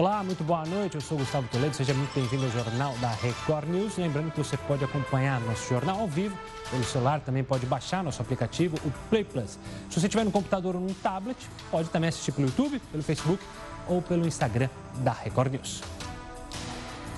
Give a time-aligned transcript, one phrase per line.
[0.00, 0.94] Olá, muito boa noite.
[0.94, 1.76] Eu sou Gustavo Toledo.
[1.76, 3.98] Seja muito bem-vindo ao Jornal da Record News.
[3.98, 6.34] Lembrando que você pode acompanhar nosso jornal ao vivo
[6.70, 9.58] pelo celular, também pode baixar nosso aplicativo, o Play Plus.
[9.90, 11.36] Se você tiver no computador ou no tablet,
[11.70, 13.44] pode também assistir pelo YouTube, pelo Facebook
[13.86, 14.70] ou pelo Instagram
[15.04, 15.82] da Record News.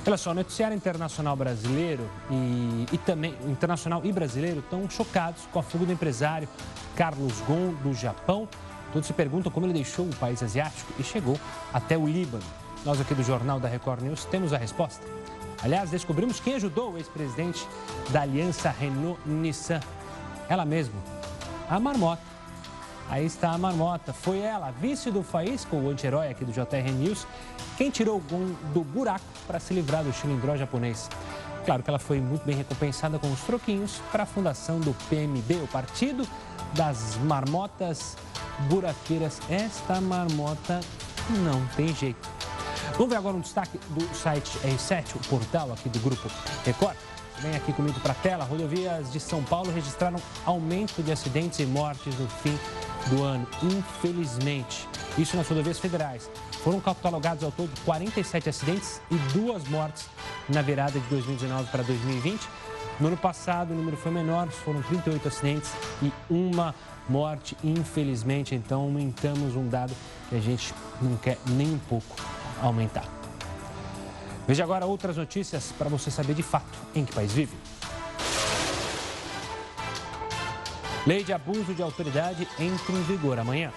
[0.04, 5.60] Olha só, o noticiário internacional brasileiro e, e, também internacional e brasileiro estão chocados com
[5.60, 6.48] a fuga do empresário
[6.96, 8.48] Carlos Gon do Japão.
[8.92, 11.38] Todos se perguntam como ele deixou o país asiático e chegou
[11.72, 12.61] até o Líbano.
[12.84, 15.06] Nós aqui do Jornal da Record News temos a resposta.
[15.62, 17.64] Aliás, descobrimos quem ajudou o ex-presidente
[18.10, 19.78] da aliança Renault-Nissan.
[20.48, 21.00] Ela mesma,
[21.70, 22.22] a Marmota.
[23.08, 24.12] Aí está a Marmota.
[24.12, 27.24] Foi ela, vice do Faísca, o anti-herói aqui do JR News,
[27.76, 31.08] quem tirou o Gon do buraco para se livrar do cilindró japonês.
[31.64, 35.62] Claro que ela foi muito bem recompensada com os troquinhos para a fundação do PMB,
[35.62, 36.26] o Partido
[36.74, 38.16] das Marmotas
[38.68, 39.40] Buraqueiras.
[39.48, 40.80] Esta marmota
[41.44, 42.28] não tem jeito.
[42.92, 46.30] Vamos ver agora um destaque do site R7, o portal aqui do Grupo
[46.64, 46.96] Record.
[47.38, 48.44] Vem aqui comigo para a tela.
[48.44, 52.56] Rodovias de São Paulo registraram aumento de acidentes e mortes no fim
[53.08, 54.88] do ano, infelizmente.
[55.18, 56.30] Isso nas rodovias federais.
[56.62, 60.06] Foram catalogados ao todo 47 acidentes e duas mortes
[60.48, 62.48] na virada de 2019 para 2020.
[63.00, 66.74] No ano passado, o número foi menor, foram 38 acidentes e uma
[67.08, 68.54] morte, infelizmente.
[68.54, 69.92] Então, aumentamos um dado
[70.28, 72.14] que a gente não quer nem um pouco
[72.62, 73.04] aumentar.
[74.46, 77.56] Veja agora outras notícias para você saber de fato em que país vive.
[81.06, 83.72] Lei de abuso de autoridade entra em vigor amanhã.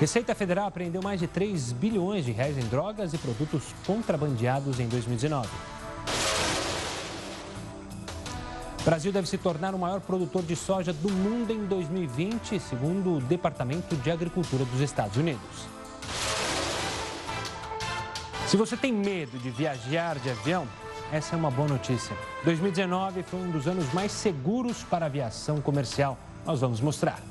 [0.00, 4.88] Receita Federal apreendeu mais de 3 bilhões de reais em drogas e produtos contrabandeados em
[4.88, 5.48] 2019.
[8.82, 13.18] O Brasil deve se tornar o maior produtor de soja do mundo em 2020, segundo
[13.18, 15.68] o Departamento de Agricultura dos Estados Unidos.
[18.48, 20.66] Se você tem medo de viajar de avião,
[21.12, 22.16] essa é uma boa notícia.
[22.44, 26.18] 2019 foi um dos anos mais seguros para a aviação comercial.
[26.44, 27.22] Nós vamos mostrar.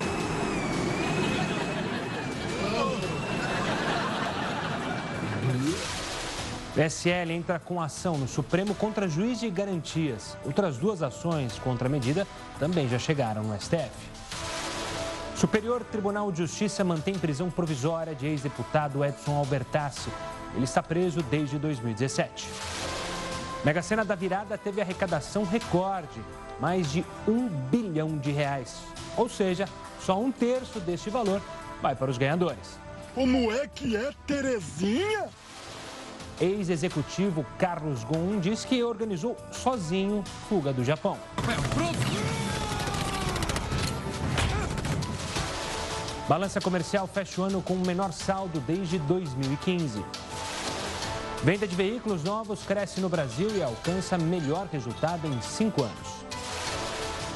[6.81, 10.36] PSL entra com ação no Supremo contra juiz de garantias.
[10.44, 12.25] Outras duas ações contra a medida
[12.58, 13.92] também já chegaram no STF.
[15.36, 20.09] Superior Tribunal de Justiça mantém prisão provisória de ex-deputado Edson Albertassi.
[20.56, 22.50] Ele está preso desde 2017.
[23.63, 26.19] Mega Sena da Virada teve arrecadação recorde,
[26.59, 28.80] mais de um bilhão de reais.
[29.16, 29.69] Ou seja,
[30.00, 31.44] só um terço deste valor
[31.80, 32.80] vai para os ganhadores.
[33.13, 35.30] Como é que é, Terezinha?
[36.41, 41.16] Ex-executivo Carlos Gon diz que organizou sozinho fuga do Japão.
[46.28, 50.03] Balança comercial fecha o ano com o menor saldo desde 2015.
[51.44, 56.25] Venda de veículos novos cresce no Brasil e alcança melhor resultado em cinco anos.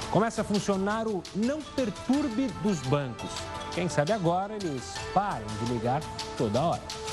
[0.09, 3.29] Começa a funcionar o não perturbe dos bancos.
[3.75, 6.01] Quem sabe agora eles parem de ligar
[6.37, 7.04] toda hora.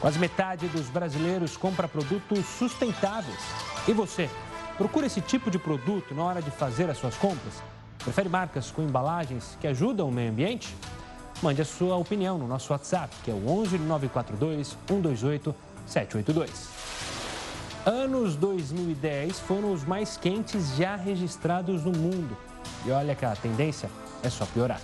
[0.00, 3.38] Quase metade dos brasileiros compra produtos sustentáveis.
[3.88, 4.28] E você,
[4.76, 7.62] procura esse tipo de produto na hora de fazer as suas compras?
[7.98, 10.76] Prefere marcas com embalagens que ajudam o meio ambiente?
[11.42, 15.54] Mande a sua opinião no nosso WhatsApp, que é o 11 942 128
[15.86, 16.68] 782.
[17.84, 22.36] Anos 2010 foram os mais quentes já registrados no mundo.
[22.84, 23.88] E olha que a tendência
[24.22, 24.80] é só piorar.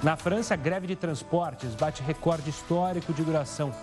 [0.00, 3.74] Na França, a greve de transportes bate recorde histórico de duração.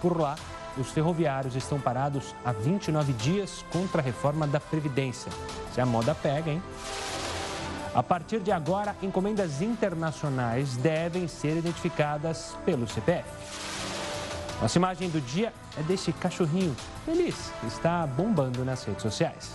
[0.00, 0.36] Por lá,
[0.78, 5.32] os ferroviários estão parados há 29 dias contra a reforma da Previdência.
[5.72, 6.62] Se a moda pega, hein?
[7.92, 13.28] A partir de agora, encomendas internacionais devem ser identificadas pelo CPF.
[14.62, 16.74] Nossa imagem do dia é deste cachorrinho
[17.04, 19.50] feliz que está bombando nas redes sociais.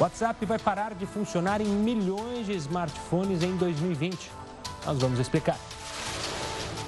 [0.00, 4.45] WhatsApp vai parar de funcionar em milhões de smartphones em 2020.
[4.86, 5.58] Nós vamos explicar.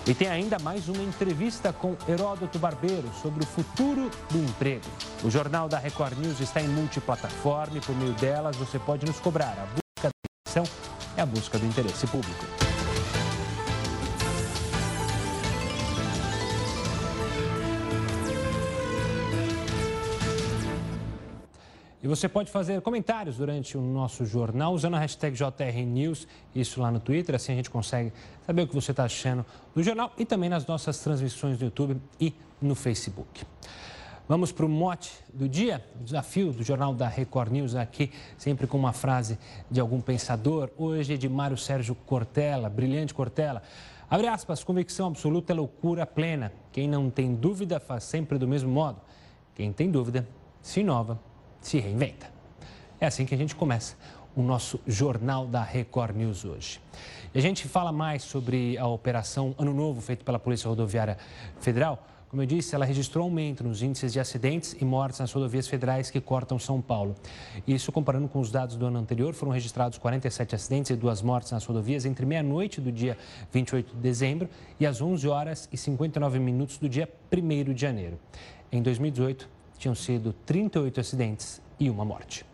[0.07, 4.87] E tem ainda mais uma entrevista com Heródoto Barbeiro sobre o futuro do emprego.
[5.23, 9.19] O Jornal da Record News está em multiplataforma e por meio delas você pode nos
[9.21, 9.53] cobrar.
[9.59, 10.09] A busca da
[10.47, 10.65] atenção
[11.17, 12.68] é a busca do interesse público.
[22.01, 26.93] E você pode fazer comentários durante o nosso jornal usando a hashtag JRNews, isso lá
[26.93, 28.13] no Twitter, assim a gente consegue
[28.47, 32.01] saber o que você está achando do jornal e também nas nossas transmissões no YouTube
[32.21, 33.45] e no Facebook.
[34.29, 38.69] Vamos para o mote do dia, o desafio do Jornal da Record News aqui, sempre
[38.69, 39.37] com uma frase
[39.69, 40.71] de algum pensador.
[40.77, 43.63] Hoje é de Mário Sérgio Cortella, brilhante Cortella.
[44.09, 46.53] Abre aspas, convicção absoluta é loucura plena.
[46.71, 49.01] Quem não tem dúvida faz sempre do mesmo modo.
[49.55, 50.29] Quem tem dúvida
[50.61, 51.19] se inova,
[51.61, 52.31] se reinventa.
[53.01, 53.97] É assim que a gente começa
[54.35, 56.81] o nosso Jornal da Record News hoje.
[57.35, 61.19] E a gente fala mais sobre a operação Ano Novo feita pela Polícia Rodoviária
[61.61, 62.05] Federal.
[62.29, 66.11] Como eu disse, ela registrou aumento nos índices de acidentes e mortes nas rodovias federais
[66.11, 67.15] que cortam São Paulo.
[67.67, 71.51] Isso comparando com os dados do ano anterior, foram registrados 47 acidentes e duas mortes
[71.53, 73.17] nas rodovias entre meia-noite do dia
[73.51, 78.19] 28 de dezembro e às 11 horas e 59 minutos do dia 1 de janeiro.
[78.71, 82.45] Em 2018, tinham sido 38 acidentes e uma morte.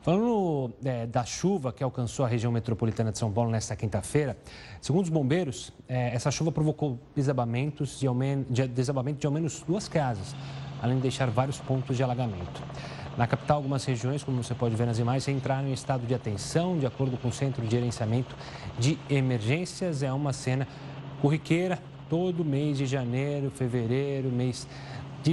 [0.00, 4.38] Falando é, da chuva que alcançou a região metropolitana de São Paulo nesta quinta-feira,
[4.80, 8.06] segundo os bombeiros, é, essa chuva provocou desabamentos de,
[8.48, 10.34] de, desabamento de ao menos duas casas,
[10.80, 12.62] além de deixar vários pontos de alagamento.
[13.18, 16.78] Na capital, algumas regiões, como você pode ver nas imagens, entraram em estado de atenção,
[16.78, 18.36] de acordo com o Centro de Gerenciamento
[18.78, 20.04] de Emergências.
[20.04, 20.68] É uma cena
[21.20, 24.68] corriqueira todo mês de janeiro, fevereiro, mês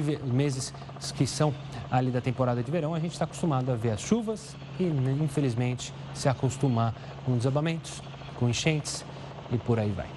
[0.01, 0.73] de meses
[1.15, 1.53] que são
[1.89, 5.17] ali da temporada de verão, a gente está acostumado a ver as chuvas e, né,
[5.21, 6.93] infelizmente, se acostumar
[7.25, 8.01] com desabamentos,
[8.37, 9.05] com enchentes
[9.51, 10.07] e por aí vai.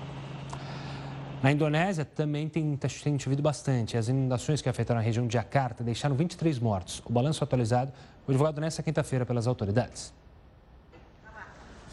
[1.42, 3.96] Na Indonésia também tem, tá, tem chovido bastante.
[3.96, 7.00] As inundações que afetaram a região de Jakarta deixaram 23 mortos.
[7.06, 7.92] O balanço atualizado
[8.24, 10.12] foi divulgado nesta quinta-feira pelas autoridades.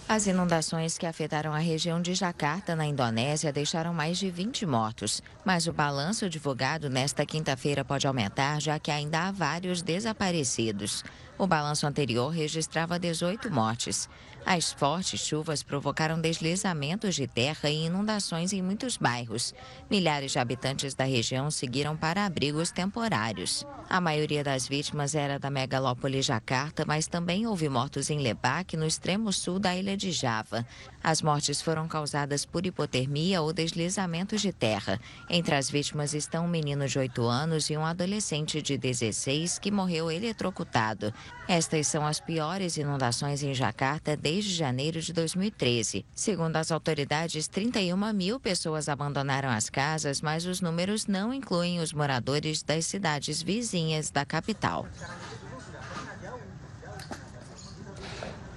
[0.07, 5.19] As inundações que afetaram a região de Jakarta, na Indonésia, deixaram mais de 20 mortos.
[5.43, 11.03] Mas o balanço divulgado nesta quinta-feira pode aumentar, já que ainda há vários desaparecidos.
[11.39, 14.07] O balanço anterior registrava 18 mortes.
[14.45, 19.55] As fortes chuvas provocaram deslizamentos de terra e inundações em muitos bairros.
[19.89, 23.65] Milhares de habitantes da região seguiram para abrigos temporários.
[23.89, 28.85] A maioria das vítimas era da megalópole Jakarta, mas também houve mortos em Lebak, no
[28.85, 30.65] extremo sul da ilha de Java.
[31.03, 34.99] As mortes foram causadas por hipotermia ou deslizamentos de terra.
[35.27, 39.71] Entre as vítimas estão um menino de 8 anos e um adolescente de 16 que
[39.71, 41.11] morreu eletrocutado.
[41.47, 46.05] Estas são as piores inundações em Jakarta desde janeiro de 2013.
[46.13, 51.93] Segundo as autoridades, 31 mil pessoas abandonaram as casas, mas os números não incluem os
[51.93, 54.85] moradores das cidades vizinhas da capital.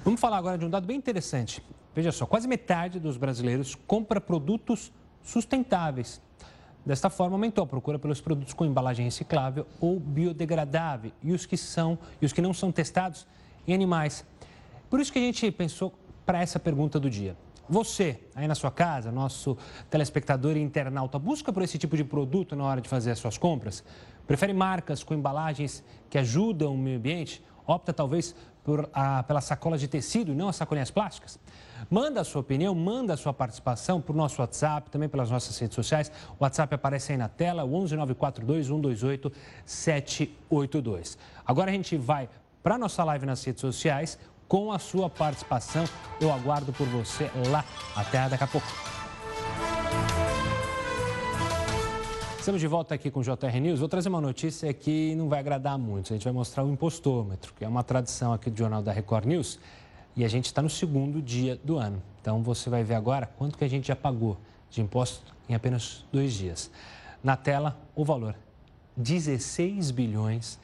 [0.05, 1.63] Vamos falar agora de um dado bem interessante.
[1.95, 4.93] Veja só, quase metade dos brasileiros compra produtos
[5.23, 6.21] sustentáveis.
[6.87, 11.57] Desta forma, aumentou a procura pelos produtos com embalagem reciclável ou biodegradável e os que
[11.57, 13.27] são e os que não são testados
[13.67, 14.25] em animais.
[14.89, 15.93] Por isso que a gente pensou
[16.25, 17.37] para essa pergunta do dia.
[17.69, 19.57] Você, aí na sua casa, nosso
[19.91, 23.37] telespectador e internauta, busca por esse tipo de produto na hora de fazer as suas
[23.37, 23.85] compras?
[24.27, 27.45] Prefere marcas com embalagens que ajudam o meio ambiente?
[27.67, 31.39] Opta talvez por, a, pelas sacolas de tecido e não as sacolinhas plásticas?
[31.91, 35.75] Manda a sua opinião, manda a sua participação o nosso WhatsApp, também pelas nossas redes
[35.75, 36.11] sociais.
[36.39, 39.33] O WhatsApp aparece aí na tela, 11942 128
[39.67, 41.19] 782.
[41.47, 42.31] Agora a gente vai
[42.63, 45.85] para a nossa live nas redes sociais com a sua participação.
[46.21, 47.65] Eu aguardo por você lá.
[47.95, 48.67] Até daqui a pouco.
[52.39, 53.79] Estamos de volta aqui com o JR News.
[53.79, 56.15] Vou trazer uma notícia que não vai agradar muito.
[56.15, 59.27] A gente vai mostrar o impostômetro, que é uma tradição aqui do Jornal da Record
[59.27, 59.61] News.
[60.17, 62.03] E a gente está no segundo dia do ano.
[62.23, 64.39] Então você vai ver agora quanto que a gente já pagou
[64.71, 66.71] de imposto em apenas dois dias.
[67.23, 68.35] Na tela, o valor:
[68.97, 70.59] 16 bilhões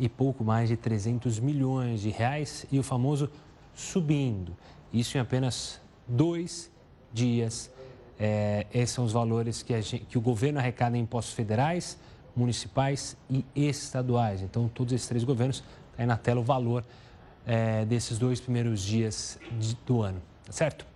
[0.00, 3.30] e pouco mais de 300 milhões de reais e o famoso
[3.74, 4.56] subindo.
[4.90, 5.78] Isso em apenas
[6.08, 6.70] dois
[7.12, 7.70] dias.
[8.18, 11.98] É, esses são os valores que, gente, que o governo arrecada em impostos federais,
[12.34, 14.40] municipais e estaduais.
[14.40, 15.66] Então, todos esses três governos, tá
[15.98, 16.82] aí na tela o valor
[17.46, 20.86] é, desses dois primeiros dias de, do ano, tá certo?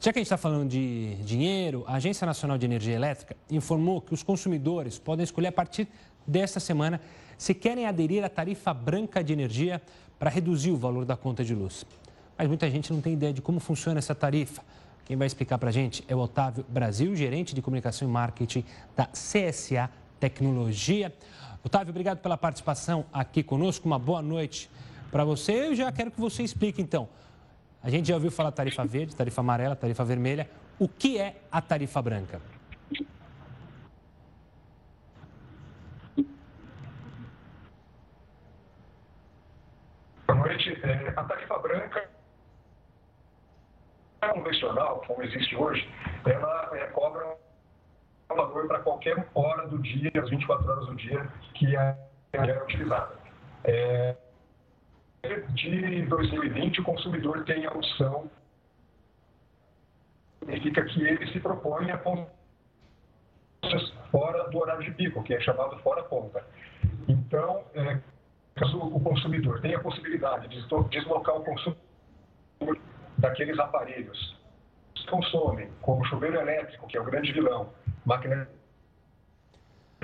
[0.00, 4.00] Já que a gente está falando de dinheiro, a Agência Nacional de Energia Elétrica informou
[4.00, 5.88] que os consumidores podem escolher a partir
[6.26, 7.00] desta semana
[7.36, 9.80] se querem aderir à tarifa branca de energia
[10.18, 11.84] para reduzir o valor da conta de luz.
[12.36, 14.62] Mas muita gente não tem ideia de como funciona essa tarifa.
[15.04, 18.64] Quem vai explicar para a gente é o Otávio Brasil, gerente de comunicação e marketing
[18.96, 21.12] da CSA Tecnologia.
[21.62, 23.86] Otávio, obrigado pela participação aqui conosco.
[23.86, 24.70] Uma boa noite
[25.10, 25.68] para você.
[25.68, 27.08] Eu já quero que você explique, então.
[27.82, 30.48] A gente já ouviu falar tarifa verde, tarifa amarela, tarifa vermelha.
[30.78, 32.40] O que é a tarifa branca?
[40.26, 40.80] Boa noite.
[40.82, 42.08] É, a tarifa branca
[44.32, 45.86] convencional, como existe hoje,
[46.26, 47.36] ela é, cobra
[48.30, 51.96] um valor para qualquer hora do dia, as 24 horas do dia que a
[52.32, 53.18] energia é utilizada.
[53.64, 54.16] É,
[55.50, 58.30] de 2020, o consumidor tem a opção
[60.44, 61.98] significa que ele se propõe a
[64.10, 66.44] fora do horário de pico, que é chamado fora ponta.
[67.08, 67.98] Então, é,
[68.54, 71.76] caso o consumidor tenha a possibilidade de deslocar o consumo
[73.18, 74.36] daqueles aparelhos
[74.94, 77.72] que consomem, como chuveiro elétrico, que é o grande vilão,
[78.04, 78.48] máquina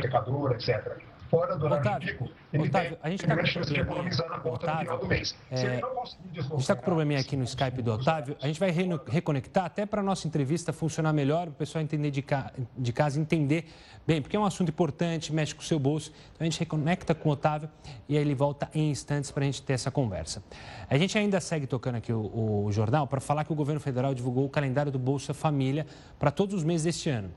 [0.00, 3.50] secadora, etc fora do horário Otávio, de pico, ele Otávio, tem a gente tá grande
[3.50, 5.36] chance de economizar na conta Otávio, no final do mês.
[5.50, 5.56] É...
[5.56, 6.50] Se ele não conseguir deslocar...
[6.50, 8.36] A gente está com um probleminha aqui no Skype do Otávio.
[8.42, 12.10] A gente vai re reconectar até para a nossa entrevista funcionar melhor, o pessoal entender
[12.10, 12.52] de, ca...
[12.76, 13.66] de casa, entender
[14.06, 16.12] bem, porque é um assunto importante, mexe com o seu bolso.
[16.34, 17.70] Então a gente reconecta com o Otávio
[18.08, 20.42] e aí ele volta em instantes para a gente ter essa conversa.
[20.88, 24.12] A gente ainda segue tocando aqui o, o jornal para falar que o governo federal
[24.14, 25.86] divulgou o calendário do Bolsa Família
[26.18, 27.30] para todos os meses deste ano.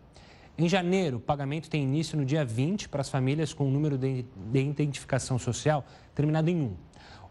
[0.55, 3.97] Em janeiro, o pagamento tem início no dia 20 para as famílias com o número
[3.97, 5.83] de identificação social
[6.13, 6.77] terminado em 1.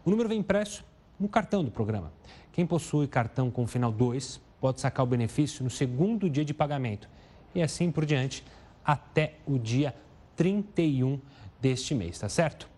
[0.03, 0.83] O número vem impresso
[1.17, 2.11] no cartão do programa.
[2.51, 7.07] Quem possui cartão com final 2 pode sacar o benefício no segundo dia de pagamento
[7.55, 8.43] e assim por diante
[8.83, 9.95] até o dia
[10.35, 11.19] 31
[11.61, 12.69] deste mês, tá certo?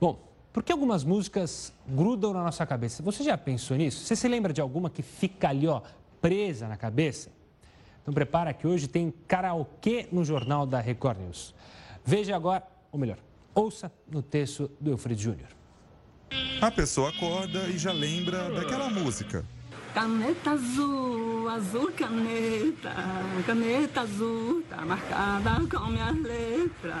[0.00, 0.16] Bom,
[0.52, 3.02] por que algumas músicas grudam na nossa cabeça?
[3.02, 4.04] Você já pensou nisso?
[4.04, 5.82] Você se lembra de alguma que fica ali, ó,
[6.20, 7.30] presa na cabeça?
[8.02, 11.54] Então prepara que hoje tem karaokê no Jornal da Record News.
[12.04, 13.18] Veja agora, ou melhor,
[13.54, 15.48] ouça no texto do Eufrido Júnior.
[16.60, 19.44] A pessoa acorda e já lembra daquela música.
[19.92, 22.94] Caneta azul, azul caneta,
[23.44, 26.94] caneta azul, tá marcada com minhas letras.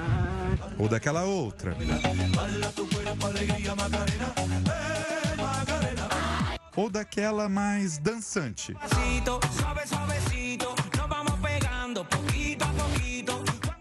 [0.76, 1.76] Ou daquela outra.
[6.74, 8.74] Ou daquela mais dançante.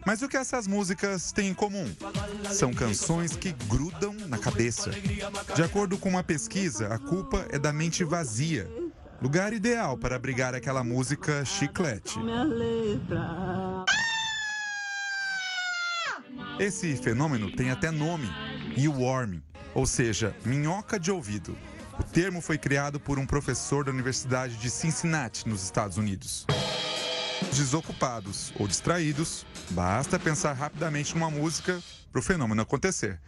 [0.05, 1.85] Mas o que essas músicas têm em comum?
[2.51, 4.91] São canções que grudam na cabeça.
[5.55, 8.67] De acordo com uma pesquisa, a culpa é da mente vazia.
[9.21, 12.17] Lugar ideal para abrigar aquela música chiclete.
[16.59, 18.29] Esse fenômeno tem até nome,
[18.75, 19.43] earworming,
[19.75, 21.55] ou seja, minhoca de ouvido.
[21.99, 26.47] O termo foi criado por um professor da Universidade de Cincinnati, nos Estados Unidos.
[27.48, 31.81] Desocupados ou distraídos, basta pensar rapidamente numa música
[32.12, 33.19] para o fenômeno acontecer.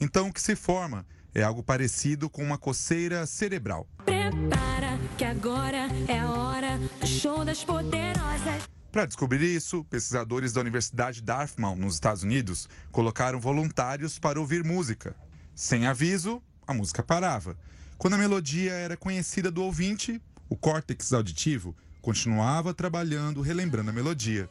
[0.00, 3.86] Então, o que se forma é algo parecido com uma coceira cerebral.
[4.04, 8.68] Prepara que agora é a hora do show das poderosas.
[8.90, 15.16] Para descobrir isso, pesquisadores da Universidade Dartmouth, nos Estados Unidos, colocaram voluntários para ouvir música.
[15.54, 17.56] Sem aviso, a música parava.
[17.96, 24.50] Quando a melodia era conhecida do ouvinte, o córtex auditivo continuava trabalhando, relembrando a melodia.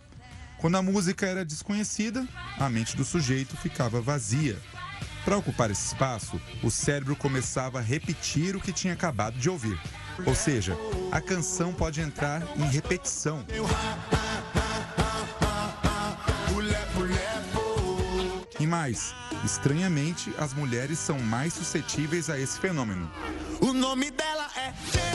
[0.57, 2.25] Quando a música era desconhecida,
[2.57, 4.57] a mente do sujeito ficava vazia.
[5.25, 9.79] Para ocupar esse espaço, o cérebro começava a repetir o que tinha acabado de ouvir.
[10.25, 10.75] Ou seja,
[11.11, 13.45] a canção pode entrar em repetição.
[18.59, 23.11] E mais, estranhamente, as mulheres são mais suscetíveis a esse fenômeno.
[23.59, 25.10] O nome dela é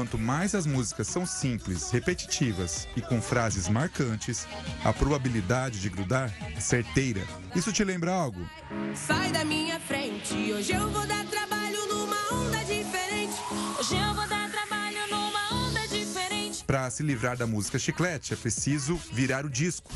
[0.00, 4.48] Quanto mais as músicas são simples, repetitivas e com frases marcantes,
[4.82, 7.20] a probabilidade de grudar é certeira.
[7.54, 8.48] Isso te lembra algo?
[8.94, 13.34] Sai da minha frente, hoje eu vou dar trabalho numa onda diferente.
[13.78, 16.64] Hoje eu vou dar trabalho numa onda diferente.
[16.64, 19.92] Para se livrar da música chiclete, é preciso virar o disco.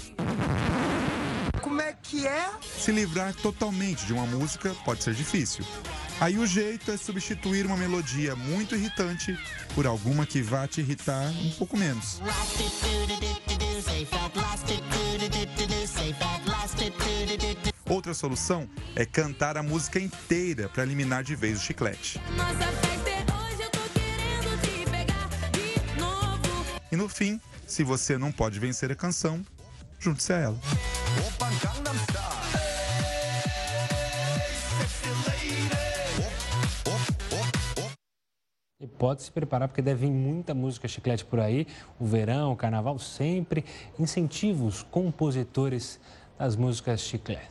[1.62, 2.50] Como é que é?
[2.60, 5.64] Se livrar totalmente de uma música pode ser difícil.
[6.20, 9.38] Aí o jeito é substituir uma melodia muito irritante
[9.74, 12.20] por alguma que vá te irritar um pouco menos.
[17.88, 22.20] Outra solução é cantar a música inteira para eliminar de vez o chiclete.
[26.90, 29.44] E no fim, se você não pode vencer a canção,
[29.98, 30.60] junte-se a ela.
[38.84, 41.66] E pode se preparar, porque deve vir muita música chiclete por aí.
[41.98, 43.64] O verão, o carnaval, sempre
[43.98, 45.98] incentiva os compositores
[46.38, 47.48] das músicas chiclete.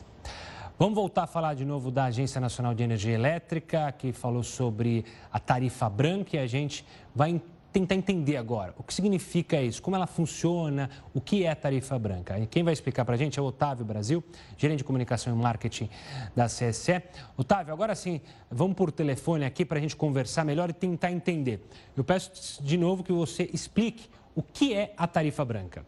[0.78, 5.04] Vamos voltar a falar de novo da Agência Nacional de Energia Elétrica, que falou sobre
[5.32, 7.42] a tarifa branca e a gente vai
[7.74, 11.98] tentar entender agora o que significa isso, como ela funciona, o que é a tarifa
[11.98, 12.38] branca.
[12.38, 14.22] E quem vai explicar para a gente é o Otávio Brasil,
[14.56, 15.90] gerente de comunicação e marketing
[16.36, 17.02] da CSE.
[17.36, 21.60] Otávio, agora sim, vamos por telefone aqui para a gente conversar melhor e tentar entender.
[21.96, 25.84] Eu peço de novo que você explique o que é a tarifa branca.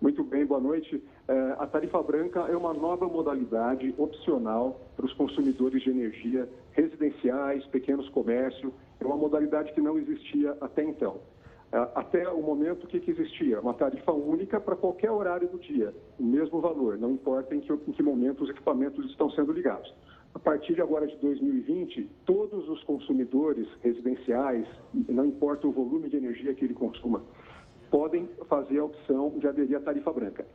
[0.00, 1.00] Muito bem, boa noite.
[1.28, 7.64] É, a tarifa branca é uma nova modalidade opcional para os consumidores de energia residenciais,
[7.66, 8.72] pequenos comércios.
[9.00, 11.20] É uma modalidade que não existia até então.
[11.72, 13.60] É, até o momento, o que, existia?
[13.60, 17.72] Uma tarifa única para qualquer horário do dia, o mesmo valor, não importa em que,
[17.72, 19.94] em que momento os equipamentos estão sendo ligados.
[20.34, 24.66] A partir de agora de 2020, todos os consumidores residenciais,
[25.08, 27.22] não importa o volume de energia que ele consuma,
[27.90, 30.46] podem fazer a opção de aderir à tarifa branca.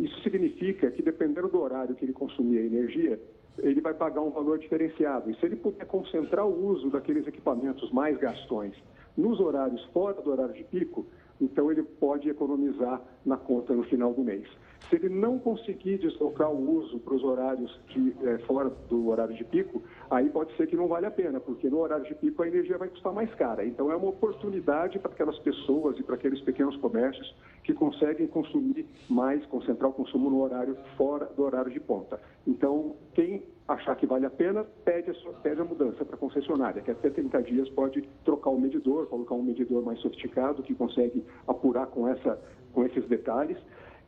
[0.00, 3.20] Isso significa que, dependendo do horário que ele consumir a energia,
[3.58, 5.30] ele vai pagar um valor diferenciado.
[5.30, 8.74] E se ele puder concentrar o uso daqueles equipamentos mais gastões
[9.16, 11.06] nos horários fora do horário de pico,
[11.40, 14.48] então ele pode economizar na conta no final do mês.
[14.88, 19.34] Se ele não conseguir deslocar o uso para os horários de, é, fora do horário
[19.34, 22.42] de pico, aí pode ser que não vale a pena, porque no horário de pico
[22.42, 23.64] a energia vai custar mais cara.
[23.64, 27.34] Então é uma oportunidade para aquelas pessoas e para aqueles pequenos comércios
[27.64, 32.20] que conseguem consumir mais, concentrar o consumo no horário fora do horário de ponta.
[32.46, 36.18] Então, quem achar que vale a pena, pede a, sua, pede a mudança para a
[36.18, 40.74] concessionária, que até 30 dias pode trocar o medidor, colocar um medidor mais sofisticado que
[40.74, 42.38] consegue apurar com, essa,
[42.72, 43.58] com esses detalhes.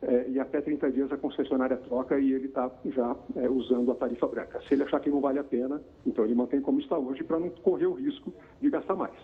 [0.07, 3.95] É, e até 30 dias a concessionária troca e ele está já é, usando a
[3.95, 4.61] tarifa branca.
[4.67, 7.39] Se ele achar que não vale a pena, então ele mantém como está hoje para
[7.39, 8.31] não correr o risco
[8.61, 9.15] de gastar mais.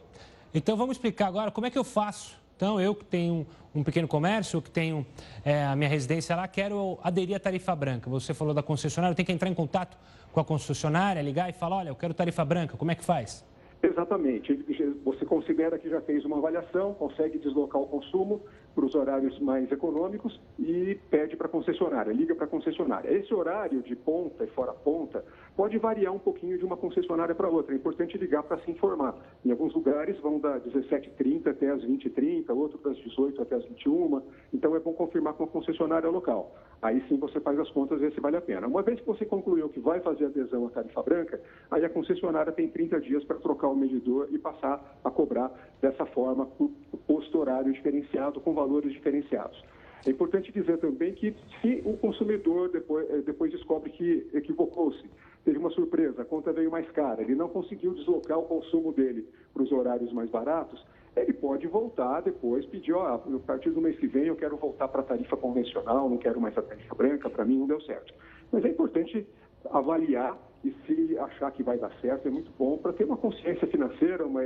[0.53, 2.41] Então vamos explicar agora como é que eu faço.
[2.55, 5.03] Então, eu que tenho um pequeno comércio, que tenho
[5.43, 8.07] é, a minha residência lá, quero aderir à tarifa branca.
[8.07, 9.97] Você falou da concessionária, eu tenho que entrar em contato
[10.31, 13.43] com a concessionária, ligar e falar, olha, eu quero tarifa branca, como é que faz?
[13.81, 14.63] Exatamente.
[15.03, 18.41] Você considera que já fez uma avaliação, consegue deslocar o consumo
[18.73, 23.11] para os horários mais econômicos e pede para a concessionária, liga para a concessionária.
[23.11, 25.23] Esse horário de ponta e fora ponta
[25.61, 27.75] pode variar um pouquinho de uma concessionária para outra.
[27.75, 29.13] É importante ligar para se informar.
[29.45, 34.23] Em alguns lugares vão da 17h30 até as 20h30, outros das 18 até as 21
[34.51, 36.51] Então é bom confirmar com a concessionária local.
[36.81, 38.65] Aí sim você faz as contas e vê se vale a pena.
[38.65, 42.51] Uma vez que você concluiu que vai fazer adesão à tarifa branca, aí a concessionária
[42.51, 46.71] tem 30 dias para trocar o medidor e passar a cobrar dessa forma por
[47.05, 49.63] posto horário diferenciado com valores diferenciados.
[50.05, 55.03] É importante dizer também que se o consumidor depois, eh, depois descobre que equivocou-se,
[55.45, 59.27] teve uma surpresa, a conta veio mais cara, ele não conseguiu deslocar o consumo dele
[59.53, 60.83] para os horários mais baratos,
[61.15, 64.87] ele pode voltar depois, pedir, ó, a partir do mês que vem eu quero voltar
[64.87, 68.13] para a tarifa convencional, não quero mais a tarifa branca, para mim não deu certo.
[68.51, 69.27] Mas é importante
[69.69, 73.67] avaliar e se achar que vai dar certo, é muito bom para ter uma consciência
[73.67, 74.41] financeira, uma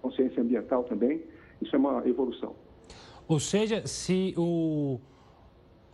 [0.00, 1.24] consciência ambiental também,
[1.60, 2.54] isso é uma evolução.
[3.32, 5.00] Ou seja, se o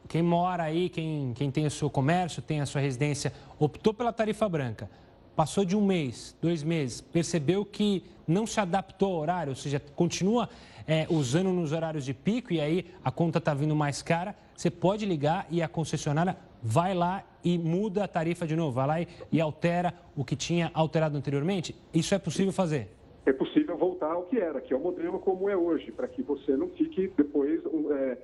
[0.08, 4.12] quem mora aí, quem, quem tem o seu comércio, tem a sua residência, optou pela
[4.12, 4.90] tarifa branca,
[5.36, 9.78] passou de um mês, dois meses, percebeu que não se adaptou ao horário, ou seja,
[9.78, 10.48] continua
[10.84, 14.68] é, usando nos horários de pico e aí a conta está vindo mais cara, você
[14.68, 19.00] pode ligar e a concessionária vai lá e muda a tarifa de novo, vai lá
[19.00, 21.72] e, e altera o que tinha alterado anteriormente?
[21.94, 22.90] Isso é possível fazer?
[23.24, 26.22] É possível voltar ao que era, que é o modelo como é hoje, para que
[26.22, 28.18] você não fique depois, é,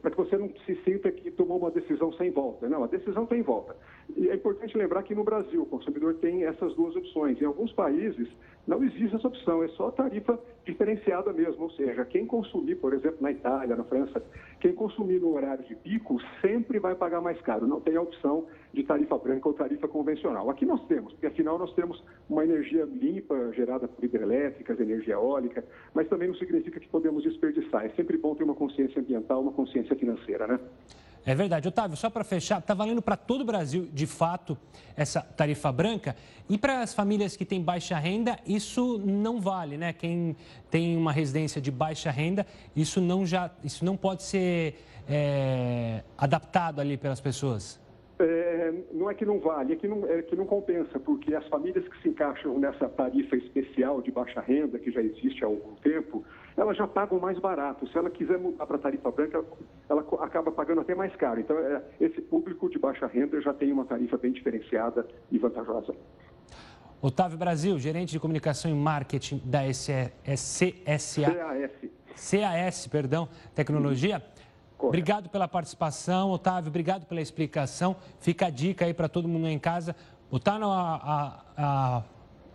[0.00, 2.68] para que você não se sinta que tomou uma decisão sem volta.
[2.68, 3.76] Não, a decisão tem volta.
[4.16, 7.40] E é importante lembrar que no Brasil o consumidor tem essas duas opções.
[7.40, 8.28] Em alguns países
[8.66, 11.64] não existe essa opção, é só tarifa diferenciada mesmo.
[11.64, 14.22] Ou seja, quem consumir, por exemplo, na Itália, na França,
[14.60, 17.66] quem consumir no horário de pico sempre vai pagar mais caro.
[17.66, 20.48] Não tem a opção de tarifa branca ou tarifa convencional.
[20.50, 25.64] Aqui nós temos, porque afinal nós temos uma energia limpa gerada por hidrelétricas, energia eólica,
[25.92, 27.84] mas também não significa que podemos desperdiçar.
[27.84, 30.58] É sempre bom ter uma consciência ambiental, uma consciência financeira, né?
[31.26, 31.66] É verdade.
[31.66, 34.58] Otávio, só para fechar, está valendo para todo o Brasil, de fato,
[34.94, 36.14] essa tarifa branca.
[36.48, 39.92] E para as famílias que têm baixa renda, isso não vale, né?
[39.94, 40.36] Quem
[40.70, 42.46] tem uma residência de baixa renda,
[42.76, 44.74] isso não, já, isso não pode ser
[45.08, 47.80] é, adaptado ali pelas pessoas.
[48.18, 51.46] É, não é que não vale, é que não, é que não compensa, porque as
[51.48, 55.74] famílias que se encaixam nessa tarifa especial de baixa renda, que já existe há algum
[55.76, 56.24] tempo,
[56.56, 57.86] elas já pagam mais barato.
[57.88, 59.44] Se ela quiser mudar para tarifa branca,
[59.88, 61.40] ela acaba pagando até mais caro.
[61.40, 65.94] Então, é, esse público de baixa renda já tem uma tarifa bem diferenciada e vantajosa.
[67.02, 70.12] Otávio Brasil, gerente de comunicação e marketing da CSA.
[70.86, 71.18] CAS.
[72.14, 74.22] CAS, perdão, tecnologia.
[74.78, 76.68] Obrigado pela participação, Otávio.
[76.68, 77.96] Obrigado pela explicação.
[78.20, 79.94] Fica a dica aí para todo mundo em casa.
[80.30, 82.02] Botar a, a, a,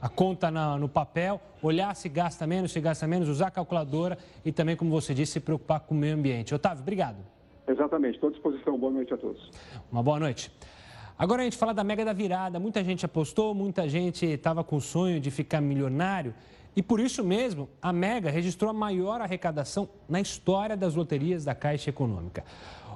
[0.01, 4.17] a conta na, no papel, olhar se gasta menos, se gasta menos, usar a calculadora
[4.45, 6.53] e também, como você disse, se preocupar com o meio ambiente.
[6.55, 7.17] Otávio, obrigado.
[7.67, 8.15] Exatamente.
[8.15, 8.77] Estou à disposição.
[8.77, 9.51] Boa noite a todos.
[9.91, 10.51] Uma boa noite.
[11.17, 12.59] Agora a gente fala da Mega da Virada.
[12.59, 16.33] Muita gente apostou, muita gente estava com o sonho de ficar milionário.
[16.75, 21.53] E por isso mesmo, a Mega registrou a maior arrecadação na história das loterias da
[21.53, 22.43] Caixa Econômica.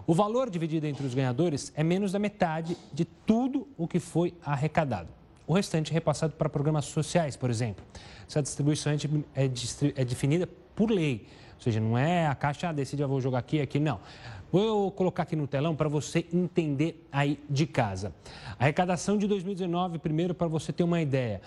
[0.07, 4.33] O valor dividido entre os ganhadores é menos da metade de tudo o que foi
[4.43, 5.09] arrecadado.
[5.45, 7.83] O restante é repassado para programas sociais, por exemplo.
[8.27, 8.95] Essa distribuição é,
[9.35, 9.45] é,
[9.95, 11.27] é definida por lei.
[11.55, 13.99] Ou seja, não é a Caixa ah, decide, eu vou jogar aqui, aqui, não.
[14.51, 18.13] Vou colocar aqui no telão para você entender aí de casa.
[18.59, 21.41] A arrecadação de 2019, primeiro, para você ter uma ideia.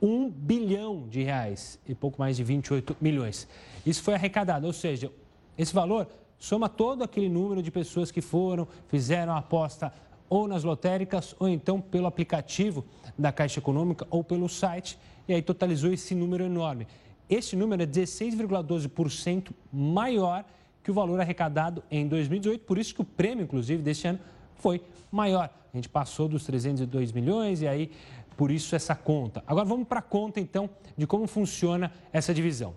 [0.00, 3.48] 1 bilhão de reais e pouco mais de 28 milhões.
[3.84, 5.10] Isso foi arrecadado, ou seja,
[5.56, 9.92] esse valor soma todo aquele número de pessoas que foram, fizeram a aposta
[10.28, 12.84] ou nas lotéricas ou então pelo aplicativo
[13.18, 16.86] da Caixa Econômica ou pelo site e aí totalizou esse número enorme.
[17.28, 20.44] Esse número é 16,12% maior
[20.82, 24.18] que o valor arrecadado em 2018, por isso que o prêmio, inclusive, deste ano
[24.56, 25.48] foi maior.
[25.72, 27.90] A gente passou dos 302 milhões e aí,
[28.36, 29.42] por isso, essa conta.
[29.46, 32.74] Agora vamos para a conta, então, de como funciona essa divisão.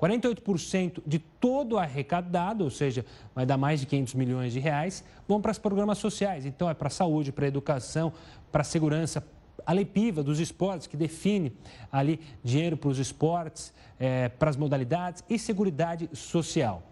[0.00, 5.04] 48% de todo o arrecadado, ou seja, vai dar mais de 500 milhões de reais,
[5.28, 6.46] vão para os programas sociais.
[6.46, 8.12] Então, é para a saúde, para a educação,
[8.50, 9.22] para a segurança,
[9.66, 11.52] a lei PIVA dos esportes, que define
[11.92, 16.82] ali dinheiro para os esportes, é, para as modalidades e seguridade social.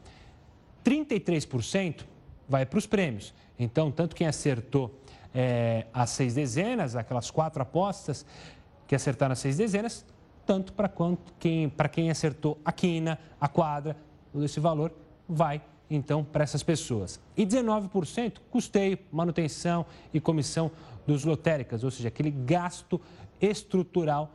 [0.85, 2.05] 33%
[2.47, 3.33] vai para os prêmios.
[3.59, 5.01] Então, tanto quem acertou
[5.35, 8.27] é, as seis dezenas, aquelas quatro apostas
[8.87, 10.05] que acertaram as seis dezenas,
[10.49, 10.91] tanto para
[11.39, 13.95] quem, quem acertou a quina, a quadra,
[14.33, 14.91] todo esse valor
[15.29, 17.21] vai então para essas pessoas.
[17.37, 20.71] E 19% custeio, manutenção e comissão
[21.07, 22.99] dos lotéricas, ou seja, aquele gasto
[23.39, 24.31] estrutural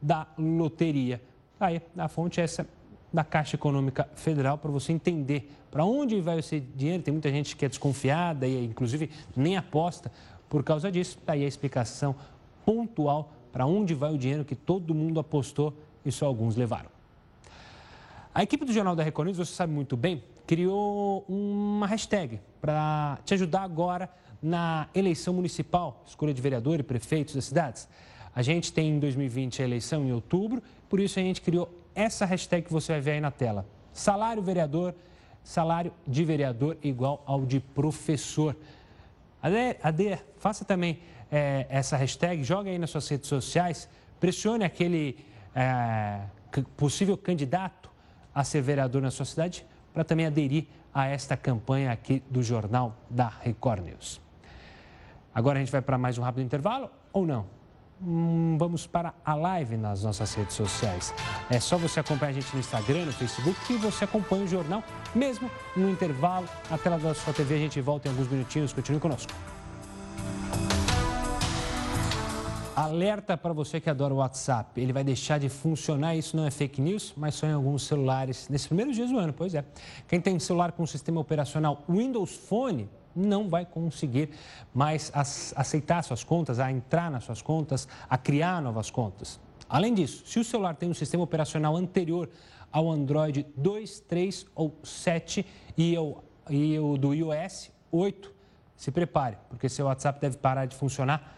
[0.00, 1.20] da loteria.
[1.60, 2.66] Aí a fonte é essa
[3.12, 7.02] da Caixa Econômica Federal para você entender para onde vai esse dinheiro.
[7.02, 10.10] Tem muita gente que é desconfiada e inclusive nem aposta
[10.48, 11.18] por causa disso.
[11.26, 12.16] Tá a explicação
[12.64, 16.90] pontual para onde vai o dinheiro que todo mundo apostou e só alguns levaram.
[18.34, 23.18] A equipe do Jornal da Record News, você sabe muito bem, criou uma hashtag para
[23.24, 24.08] te ajudar agora
[24.40, 27.88] na eleição municipal, escolha de vereador e prefeitos das cidades.
[28.34, 32.24] A gente tem em 2020 a eleição em outubro, por isso a gente criou essa
[32.24, 33.66] hashtag que você vai ver aí na tela.
[33.92, 34.94] Salário vereador,
[35.42, 38.54] salário de vereador igual ao de professor.
[39.42, 43.88] Ade, faça também é, essa hashtag, joga aí nas suas redes sociais,
[44.18, 46.20] pressione aquele é,
[46.76, 47.90] possível candidato
[48.34, 52.96] a ser vereador na sua cidade para também aderir a esta campanha aqui do Jornal
[53.10, 54.20] da Record News.
[55.34, 57.46] Agora a gente vai para mais um rápido intervalo ou não?
[58.00, 61.12] Hum, vamos para a live nas nossas redes sociais.
[61.50, 64.84] É só você acompanhar a gente no Instagram, no Facebook, que você acompanha o jornal,
[65.14, 66.48] mesmo no intervalo.
[66.70, 68.72] Na tela da sua TV a gente volta em alguns minutinhos.
[68.72, 69.32] Continue conosco.
[72.78, 74.80] Alerta para você que adora o WhatsApp.
[74.80, 76.14] Ele vai deixar de funcionar.
[76.14, 79.32] Isso não é fake news, mas só em alguns celulares nesses primeiros dias do ano.
[79.32, 79.64] Pois é.
[80.06, 84.30] Quem tem celular com sistema operacional Windows Phone não vai conseguir
[84.72, 85.10] mais
[85.56, 89.40] aceitar suas contas, a entrar nas suas contas, a criar novas contas.
[89.68, 92.30] Além disso, se o celular tem um sistema operacional anterior
[92.70, 95.44] ao Android 2, 3 ou 7
[95.76, 98.32] e o, e o do iOS 8,
[98.76, 101.34] se prepare, porque seu WhatsApp deve parar de funcionar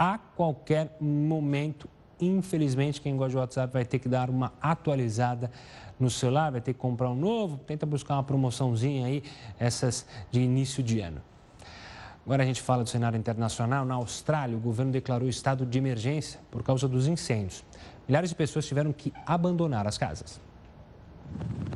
[0.00, 1.86] a qualquer momento.
[2.18, 5.50] Infelizmente, quem gosta de WhatsApp vai ter que dar uma atualizada
[5.98, 9.22] no celular, vai ter que comprar um novo, tenta buscar uma promoçãozinha aí,
[9.58, 11.20] essas de início de ano.
[12.24, 13.84] Agora a gente fala do cenário internacional.
[13.84, 17.62] Na Austrália, o governo declarou estado de emergência por causa dos incêndios.
[18.08, 20.40] Milhares de pessoas tiveram que abandonar as casas.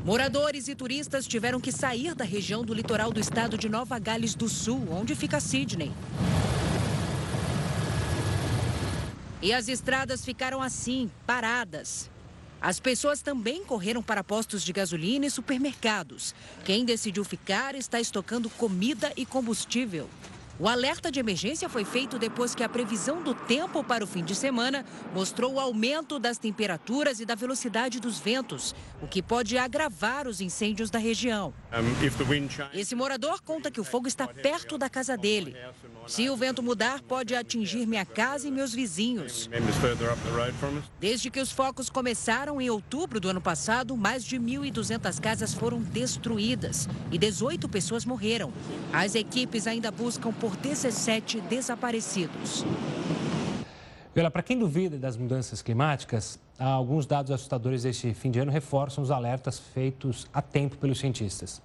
[0.02, 4.34] Moradores e turistas tiveram que sair da região do litoral do estado de Nova Gales
[4.34, 5.92] do Sul, onde fica Sydney.
[9.44, 12.10] E as estradas ficaram assim, paradas.
[12.62, 16.34] As pessoas também correram para postos de gasolina e supermercados.
[16.64, 20.08] Quem decidiu ficar está estocando comida e combustível.
[20.56, 24.22] O alerta de emergência foi feito depois que a previsão do tempo para o fim
[24.22, 29.58] de semana mostrou o aumento das temperaturas e da velocidade dos ventos, o que pode
[29.58, 31.52] agravar os incêndios da região.
[32.72, 35.56] Esse morador conta que o fogo está perto da casa dele.
[36.06, 39.48] Se o vento mudar, pode atingir minha casa e meus vizinhos.
[41.00, 45.80] Desde que os focos começaram em outubro do ano passado, mais de 1.200 casas foram
[45.80, 48.52] destruídas e 18 pessoas morreram.
[48.92, 52.66] As equipes ainda buscam por 17 desaparecidos.
[54.12, 59.10] Para quem duvida das mudanças climáticas, alguns dados assustadores deste fim de ano reforçam os
[59.10, 61.62] alertas feitos a tempo pelos cientistas.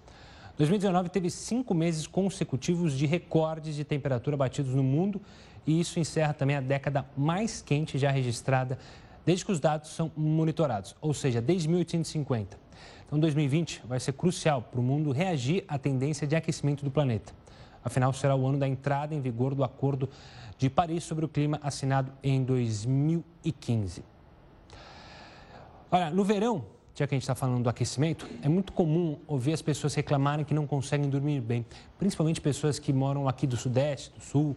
[0.58, 5.22] 2019 teve cinco meses consecutivos de recordes de temperatura batidos no mundo
[5.68, 8.80] e isso encerra também a década mais quente já registrada
[9.26, 12.58] desde que os dados são monitorados, ou seja, desde 1850.
[13.06, 17.34] Então, 2020 vai ser crucial para o mundo reagir à tendência de aquecimento do planeta.
[17.84, 20.10] Afinal, será o ano da entrada em vigor do Acordo
[20.58, 24.04] de Paris sobre o Clima assinado em 2015.
[25.92, 29.54] Olha, no verão, já que a gente está falando do aquecimento, é muito comum ouvir
[29.54, 31.66] as pessoas reclamarem que não conseguem dormir bem,
[31.98, 34.56] principalmente pessoas que moram aqui do Sudeste, do Sul.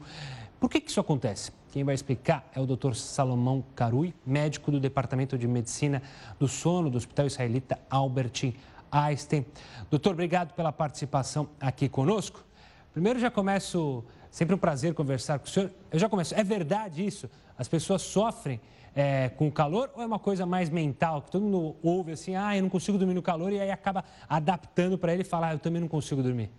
[0.59, 1.53] Por que, que isso acontece?
[1.71, 2.95] Quem vai explicar é o Dr.
[2.95, 6.03] Salomão Carui, médico do Departamento de Medicina
[6.39, 8.53] do Sono do Hospital Israelita Albert
[8.91, 9.47] Einstein.
[9.89, 12.45] Doutor, obrigado pela participação aqui conosco.
[12.93, 15.71] Primeiro, já começo, sempre um prazer conversar com o senhor.
[15.91, 17.29] Eu já começo, é verdade isso?
[17.57, 18.61] As pessoas sofrem
[18.95, 22.37] é, com o calor ou é uma coisa mais mental, que todo mundo ouve assim,
[22.37, 25.49] ah, eu não consigo dormir no calor e aí acaba adaptando para ele e fala,
[25.49, 26.51] ah, eu também não consigo dormir?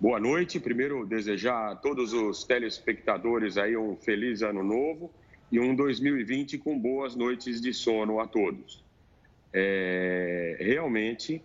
[0.00, 0.60] Boa noite.
[0.60, 5.10] Primeiro, desejar a todos os telespectadores aí um feliz ano novo
[5.50, 8.84] e um 2020 com boas noites de sono a todos.
[9.52, 11.42] É, realmente,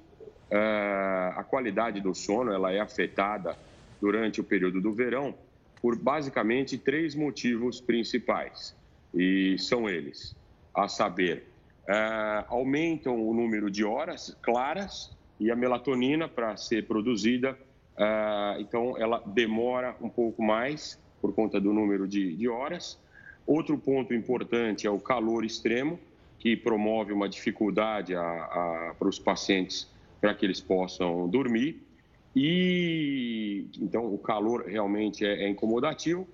[0.49, 3.57] a qualidade do sono ela é afetada
[3.99, 5.35] durante o período do verão
[5.81, 8.75] por basicamente três motivos principais.
[9.13, 10.35] E são eles:
[10.73, 11.47] a saber,
[11.83, 17.57] uh, aumentam o número de horas claras e a melatonina para ser produzida,
[17.97, 22.99] uh, então ela demora um pouco mais por conta do número de horas.
[23.45, 25.99] Outro ponto importante é o calor extremo,
[26.37, 29.87] que promove uma dificuldade para os pacientes
[30.19, 31.83] para que eles possam dormir.
[32.35, 36.27] E então o calor realmente é, é incomodativo.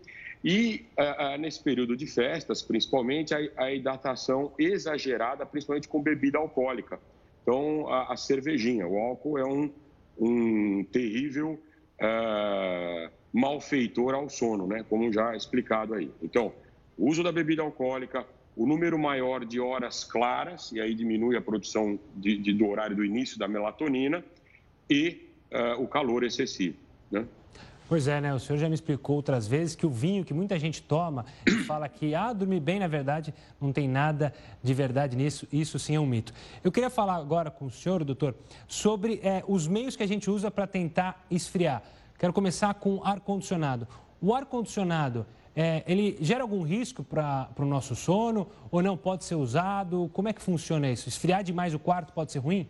[0.43, 6.99] E uh, nesse período de festas, principalmente, a, a, hidratação exagerada, principalmente com bebida alcoólica.
[7.41, 9.71] Então, a, a cervejinha, o álcool é um,
[10.19, 11.57] um terrível
[12.01, 14.85] uh, malfeitor ao sono, né?
[14.89, 16.11] como já explicado aí.
[16.21, 16.51] Então,
[16.97, 21.99] uso da bebida alcoólica, o número maior de horas claras, e aí diminui a produção
[22.15, 24.23] de, de, do horário do início da melatonina,
[24.89, 26.77] e uh, o calor excessivo.
[27.09, 27.25] Né?
[27.87, 28.33] Pois é, né?
[28.33, 31.51] O senhor já me explicou outras vezes que o vinho que muita gente toma e
[31.65, 35.47] fala que, ah, dormir bem, na verdade, não tem nada de verdade nisso.
[35.51, 36.33] Isso sim é um mito.
[36.63, 38.35] Eu queria falar agora com o senhor, doutor,
[38.67, 41.83] sobre é, os meios que a gente usa para tentar esfriar.
[42.17, 43.87] Quero começar com ar-condicionado.
[44.21, 49.35] O ar-condicionado, é, ele gera algum risco para o nosso sono ou não pode ser
[49.35, 50.09] usado?
[50.13, 51.07] Como é que funciona isso?
[51.07, 52.67] Esfriar demais o quarto pode ser ruim?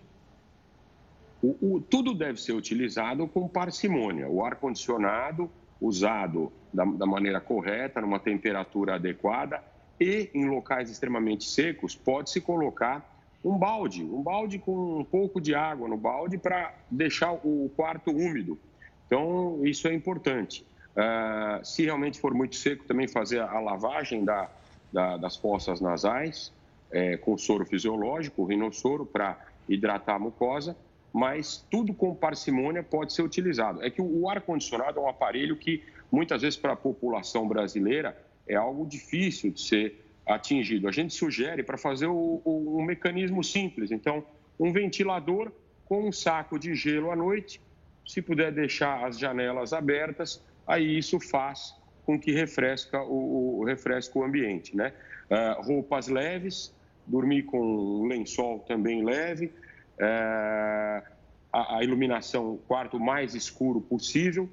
[1.41, 4.27] O, o, tudo deve ser utilizado com parcimônia.
[4.29, 9.61] O ar-condicionado usado da, da maneira correta, numa temperatura adequada
[9.99, 15.53] e em locais extremamente secos, pode-se colocar um balde, um balde com um pouco de
[15.53, 18.57] água no balde para deixar o quarto úmido.
[19.05, 20.65] Então, isso é importante.
[20.95, 24.49] Uh, se realmente for muito seco, também fazer a, lavagem da,
[24.91, 26.53] da, das fossas nasais
[26.91, 30.75] é, com soro fisiológico, o rinossoro, para hidratar a mucosa
[31.13, 33.83] mas tudo com parcimônia pode ser utilizado.
[33.83, 38.55] É que o ar-condicionado é um aparelho que, muitas vezes, para a população brasileira, é
[38.55, 40.87] algo difícil de ser atingido.
[40.87, 43.91] A gente sugere para fazer o, o, um mecanismo simples.
[43.91, 44.25] Então,
[44.59, 45.51] um ventilador
[45.85, 47.61] com um saco de gelo à noite,
[48.03, 54.19] se puder deixar as janelas abertas, aí isso faz com que refresca o, o refresca
[54.19, 54.93] o ambiente, né?
[55.29, 56.73] Uh, roupas leves,
[57.05, 59.51] dormir com lençol também leve,
[59.99, 61.03] é,
[61.51, 64.49] a, a iluminação, o quarto mais escuro possível,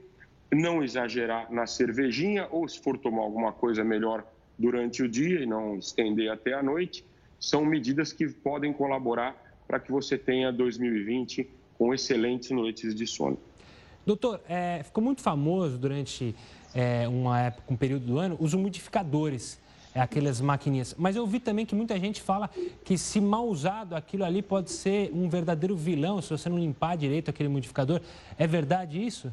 [0.52, 4.24] não exagerar na cervejinha, ou se for tomar alguma coisa melhor
[4.58, 7.04] durante o dia e não estender até a noite,
[7.38, 9.34] são medidas que podem colaborar
[9.66, 13.38] para que você tenha 2020 com excelentes noites de sono.
[14.10, 16.34] Doutor, é, ficou muito famoso durante
[16.74, 19.60] é, uma época, um período do ano, os umidificadores
[19.94, 20.96] é aquelas maquininhas.
[20.98, 22.50] Mas eu vi também que muita gente fala
[22.84, 26.96] que se mal usado aquilo ali pode ser um verdadeiro vilão se você não limpar
[26.96, 28.00] direito aquele modificador.
[28.36, 29.32] É verdade isso?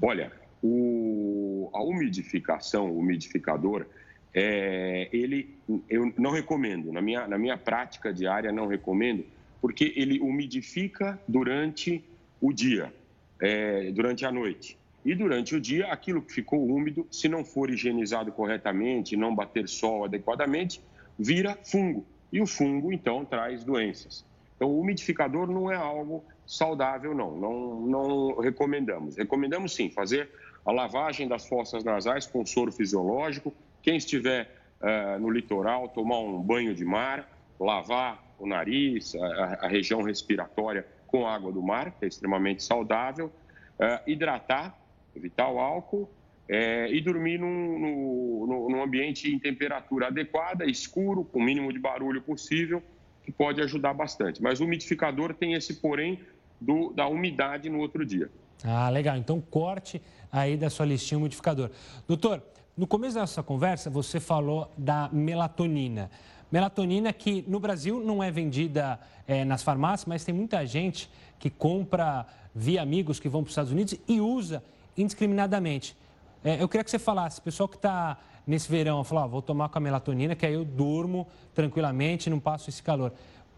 [0.00, 0.32] Olha,
[0.62, 3.84] o, a umidificação, o umidificador,
[4.32, 5.54] é, ele
[5.86, 6.90] eu não recomendo.
[6.90, 9.22] Na minha, na minha prática diária, não recomendo,
[9.60, 12.02] porque ele umidifica durante
[12.40, 12.92] o dia,
[13.40, 14.78] é, durante a noite.
[15.04, 19.68] E durante o dia, aquilo que ficou úmido, se não for higienizado corretamente, não bater
[19.68, 20.80] sol adequadamente,
[21.18, 22.04] vira fungo.
[22.32, 24.24] E o fungo, então, traz doenças.
[24.56, 27.36] Então, o umidificador não é algo saudável, não.
[27.36, 29.16] Não, não recomendamos.
[29.16, 30.28] Recomendamos, sim, fazer
[30.64, 33.54] a lavagem das fossas nasais com soro fisiológico.
[33.82, 39.68] Quem estiver uh, no litoral, tomar um banho de mar, lavar o nariz, a, a
[39.68, 43.32] região respiratória com água do mar, que é extremamente saudável.
[43.78, 44.76] Uh, hidratar
[45.16, 46.08] evitar o álcool
[46.48, 52.22] é, e dormir num, num, ambiente em temperatura adequada, escuro, com o mínimo de barulho
[52.22, 52.82] possível,
[53.24, 54.40] que pode ajudar bastante.
[54.40, 56.20] Mas o umidificador tem esse porém
[56.60, 58.30] do, da umidade no outro dia.
[58.62, 59.16] Ah, legal.
[59.16, 61.70] Então, corte aí da sua listinha modificador.
[62.06, 62.42] Doutor,
[62.76, 66.10] no começo da nossa conversa, você falou da melatonina.
[66.50, 71.50] Melatonina que no Brasil não é vendida é, nas farmácias, mas tem muita gente que
[71.50, 74.62] compra via amigos que vão para os Estados Unidos e usa
[74.96, 75.96] indiscriminadamente.
[76.44, 79.68] É, eu queria que você falasse, pessoal que está nesse verão, falou, ah, vou tomar
[79.68, 83.12] com a melatonina, que aí eu durmo tranquilamente, não passo esse calor.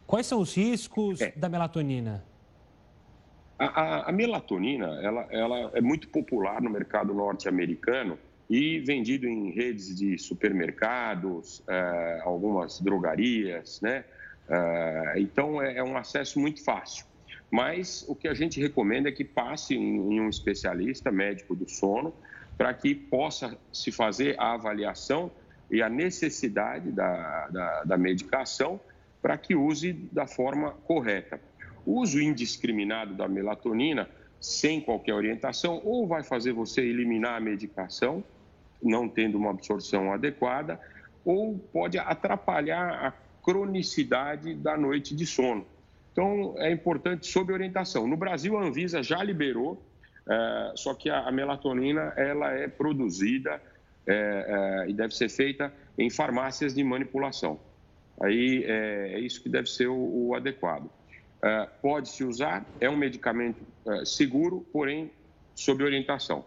[0.06, 1.32] Quais são os riscos é.
[1.32, 2.24] da melatonina?
[3.58, 9.50] A, a, a, melatonina, ela, ela é muito popular no mercado norte-americano e vendido em
[9.50, 14.04] redes de supermercados, é, algumas drogarias, né?
[14.48, 17.04] É, então, é, é, um acesso muito fácil.
[17.50, 22.14] Mas o que a gente recomenda é que passe em um especialista médico do sono
[22.56, 25.30] para que possa se fazer a avaliação
[25.70, 28.80] e a necessidade da, da, da medicação
[29.20, 31.40] para que use da forma correta.
[31.84, 34.08] O uso indiscriminado da melatonina,
[34.40, 38.24] sem qualquer orientação, ou vai fazer você eliminar a medicação,
[38.82, 40.80] não tendo uma absorção adequada,
[41.24, 43.12] ou pode atrapalhar a
[43.42, 45.66] cronicidade da noite de sono.
[46.12, 48.06] Então, é importante sob orientação.
[48.06, 49.80] No Brasil, a Anvisa já liberou,
[50.28, 53.62] é, só que a, a, melatonina ela é produzida
[54.06, 57.58] é, é, e deve ser feita em farmácias de manipulação.
[58.20, 60.90] Aí é, isso que deve ser o, o adequado.
[61.80, 63.64] Pode-se usar, é um medicamento
[64.04, 65.08] seguro, porém
[65.54, 66.44] sob orientação.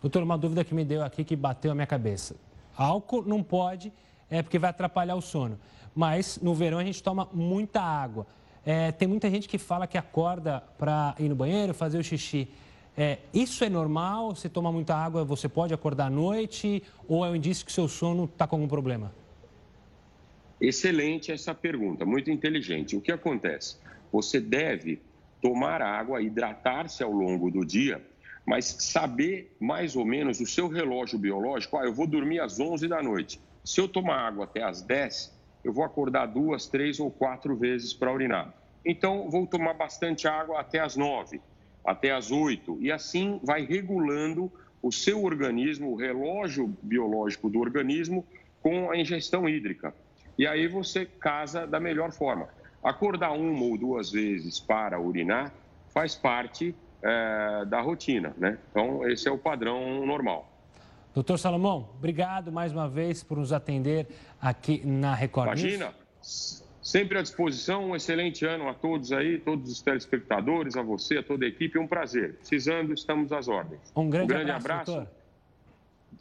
[0.00, 2.36] Doutor, uma dúvida que me deu aqui que bateu a minha cabeça.
[2.76, 3.92] Álcool não pode,
[4.30, 5.58] é porque vai atrapalhar o sono.
[5.94, 8.26] Mas no verão a gente toma muita água.
[8.64, 12.48] É, tem muita gente que fala que acorda para ir no banheiro, fazer o xixi.
[12.96, 14.34] É, isso é normal?
[14.34, 16.82] Se tomar muita água, você pode acordar à noite?
[17.08, 19.12] Ou é um indício que seu sono está com algum problema?
[20.60, 22.96] Excelente essa pergunta, muito inteligente.
[22.96, 23.76] O que acontece?
[24.12, 25.00] Você deve
[25.40, 28.04] tomar água, hidratar-se ao longo do dia,
[28.48, 31.76] mas saber mais ou menos o seu relógio biológico.
[31.76, 33.38] Ah, eu vou dormir às 11 da noite.
[33.62, 37.92] Se eu tomar água até às 10, eu vou acordar duas, três ou quatro vezes
[37.92, 38.54] para urinar.
[38.82, 41.42] Então, vou tomar bastante água até às 9,
[41.84, 48.26] até às 8, e assim vai regulando o seu organismo, o relógio biológico do organismo,
[48.62, 49.94] com a ingestão hídrica.
[50.38, 52.48] E aí você casa da melhor forma.
[52.82, 55.52] Acordar uma ou duas vezes para urinar
[55.92, 58.58] faz parte é, da rotina, né?
[58.70, 60.50] Então, esse é o padrão normal.
[61.14, 64.06] Doutor Salomão, obrigado mais uma vez por nos atender
[64.40, 65.92] aqui na Record Imagina,
[66.80, 71.22] sempre à disposição, um excelente ano a todos aí, todos os telespectadores, a você, a
[71.22, 72.34] toda a equipe, um prazer.
[72.34, 73.80] Precisando, estamos às ordens.
[73.96, 74.92] Um grande, um grande abraço.
[74.92, 75.18] abraço.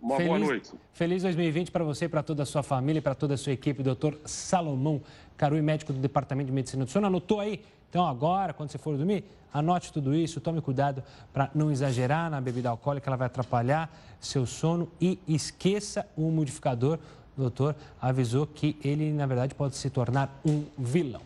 [0.01, 0.71] Uma feliz, boa noite.
[0.93, 3.81] Feliz 2020 para você, para toda a sua família, para toda a sua equipe.
[3.81, 5.01] Doutor Salomão
[5.35, 7.07] Carui, médico do Departamento de Medicina do Sono.
[7.07, 7.61] Anotou aí?
[7.89, 9.23] Então, agora, quando você for dormir,
[9.53, 14.45] anote tudo isso, tome cuidado para não exagerar na bebida alcoólica, ela vai atrapalhar seu
[14.45, 16.99] sono e esqueça o modificador.
[17.37, 21.21] O doutor avisou que ele, na verdade, pode se tornar um vilão.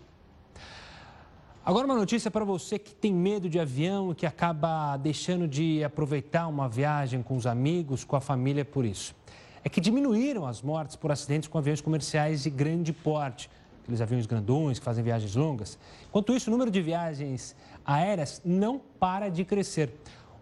[1.64, 5.84] Agora uma notícia para você que tem medo de avião e que acaba deixando de
[5.84, 9.14] aproveitar uma viagem com os amigos, com a família por isso.
[9.64, 13.48] É que diminuíram as mortes por acidentes com aviões comerciais de grande porte,
[13.92, 15.78] aqueles aviões grandões que fazem viagens longas.
[16.08, 19.94] Enquanto isso, o número de viagens aéreas não para de crescer.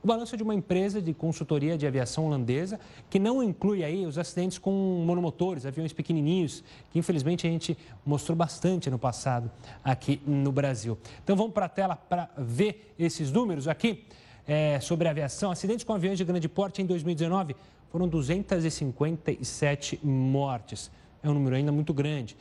[0.01, 4.05] O balanço é de uma empresa de consultoria de aviação holandesa, que não inclui aí
[4.05, 4.71] os acidentes com
[5.05, 9.51] monomotores, aviões pequenininhos, que infelizmente a gente mostrou bastante no passado
[9.83, 10.97] aqui no Brasil.
[11.21, 14.05] Então vamos para a tela para ver esses números aqui
[14.47, 15.51] é, sobre aviação.
[15.51, 17.55] Acidentes com aviões de grande porte em 2019
[17.91, 20.89] foram 257 mortes.
[21.21, 22.37] É um número ainda muito grande.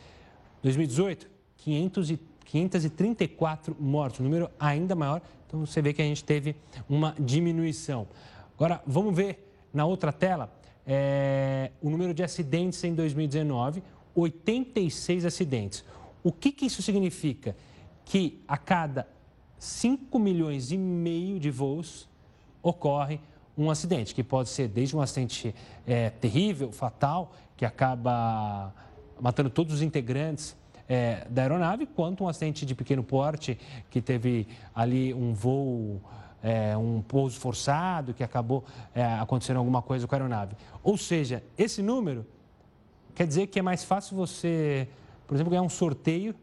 [0.63, 5.21] 2018, 500 e 534 mortos, um número ainda maior.
[5.47, 6.57] Então você vê que a gente teve
[6.89, 8.09] uma diminuição.
[8.55, 10.51] Agora, vamos ver na outra tela
[10.87, 13.83] é, o número de acidentes em 2019,
[14.15, 15.85] 86 acidentes.
[16.25, 17.55] O que, que isso significa?
[18.05, 19.07] Que a cada
[19.59, 22.09] 5 milhões e meio de voos
[22.63, 23.21] ocorre
[23.57, 25.55] um acidente, que pode ser desde um acidente
[25.87, 28.73] é, terrível, fatal, que acaba
[29.21, 30.57] matando todos os integrantes
[30.89, 33.59] é, da aeronave, quanto um acidente de pequeno porte
[33.91, 36.01] que teve ali um voo,
[36.43, 38.65] é, um pouso forçado, que acabou
[38.95, 40.57] é, acontecendo alguma coisa com a aeronave.
[40.83, 42.25] Ou seja, esse número
[43.15, 44.89] quer dizer que é mais fácil você,
[45.27, 46.35] por exemplo, ganhar um sorteio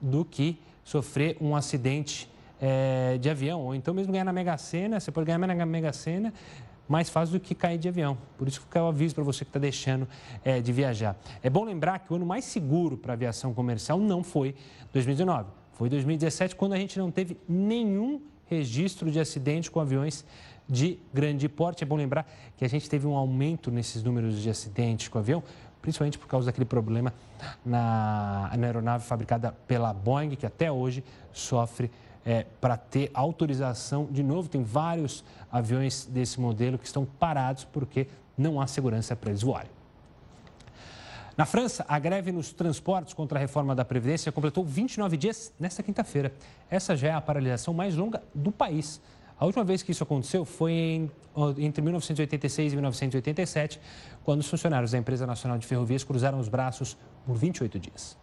[0.00, 2.28] do que sofrer um acidente
[2.60, 5.92] é, de avião, ou então mesmo ganhar na Mega Sena, você pode ganhar na Mega
[5.92, 6.32] Sena
[6.88, 8.18] mais fácil do que cair de avião.
[8.36, 10.08] Por isso que eu aviso para você que está deixando
[10.44, 11.16] é, de viajar.
[11.42, 14.54] É bom lembrar que o ano mais seguro para a aviação comercial não foi
[14.92, 20.24] 2019, foi 2017, quando a gente não teve nenhum registro de acidente com aviões
[20.68, 21.82] de grande porte.
[21.82, 25.42] É bom lembrar que a gente teve um aumento nesses números de acidentes com avião,
[25.80, 27.12] principalmente por causa daquele problema
[27.64, 31.02] na, na aeronave fabricada pela Boeing, que até hoje
[31.32, 31.90] sofre
[32.24, 34.06] é, para ter autorização.
[34.10, 38.06] De novo, tem vários aviões desse modelo que estão parados porque
[38.36, 39.70] não há segurança para eles voarem.
[41.36, 45.82] Na França, a greve nos transportes contra a reforma da Previdência completou 29 dias nesta
[45.82, 46.32] quinta-feira.
[46.70, 49.00] Essa já é a paralisação mais longa do país.
[49.40, 51.10] A última vez que isso aconteceu foi em,
[51.58, 53.80] entre 1986 e 1987,
[54.22, 56.96] quando os funcionários da Empresa Nacional de Ferrovias cruzaram os braços
[57.26, 58.21] por 28 dias.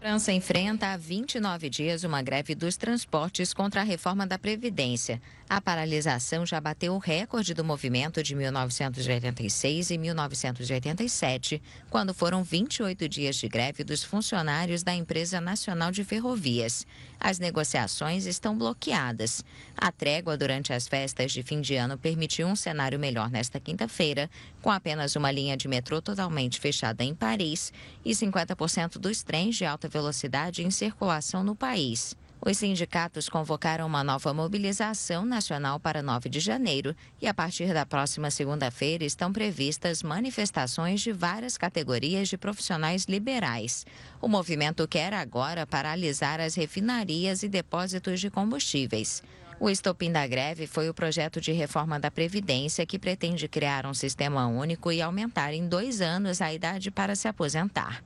[0.00, 5.20] França enfrenta há 29 dias uma greve dos transportes contra a reforma da Previdência.
[5.46, 13.06] A paralisação já bateu o recorde do movimento de 1986 e 1987, quando foram 28
[13.10, 16.86] dias de greve dos funcionários da Empresa Nacional de Ferrovias.
[17.18, 19.44] As negociações estão bloqueadas.
[19.76, 24.30] A trégua durante as festas de fim de ano permitiu um cenário melhor nesta quinta-feira,
[24.60, 27.72] com apenas uma linha de metrô totalmente fechada em Paris
[28.04, 32.16] e 50% dos trens de alta velocidade em circulação no país.
[32.42, 37.84] Os sindicatos convocaram uma nova mobilização nacional para 9 de janeiro e, a partir da
[37.84, 43.84] próxima segunda-feira, estão previstas manifestações de várias categorias de profissionais liberais.
[44.22, 49.22] O movimento quer agora paralisar as refinarias e depósitos de combustíveis.
[49.62, 53.92] O estopim da greve foi o projeto de reforma da Previdência, que pretende criar um
[53.92, 58.02] sistema único e aumentar em dois anos a idade para se aposentar.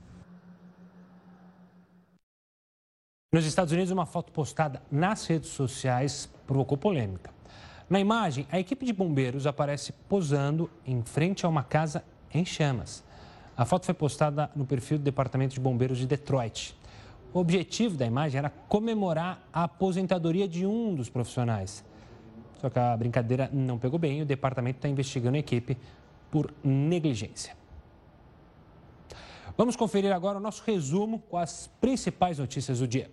[3.31, 7.33] Nos Estados Unidos, uma foto postada nas redes sociais provocou polêmica.
[7.89, 12.03] Na imagem, a equipe de bombeiros aparece posando em frente a uma casa
[12.33, 13.01] em chamas.
[13.55, 16.75] A foto foi postada no perfil do Departamento de Bombeiros de Detroit.
[17.35, 21.83] O objetivo da imagem era comemorar a aposentadoria de um dos profissionais.
[22.61, 25.77] Só que a brincadeira não pegou bem e o departamento está investigando a equipe
[26.31, 27.53] por negligência.
[29.57, 33.11] Vamos conferir agora o nosso resumo com as principais notícias do dia.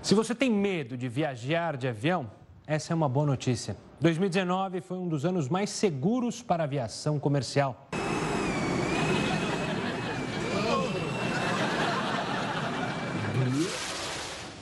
[0.00, 2.30] Se você tem medo de viajar de avião,
[2.64, 3.76] essa é uma boa notícia.
[4.00, 7.88] 2019 foi um dos anos mais seguros para a aviação comercial.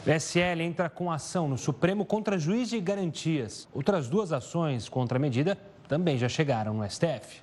[0.09, 3.69] O SL entra com ação no Supremo contra juiz de garantias.
[3.75, 5.55] Outras duas ações contra a medida
[5.87, 7.43] também já chegaram no STF.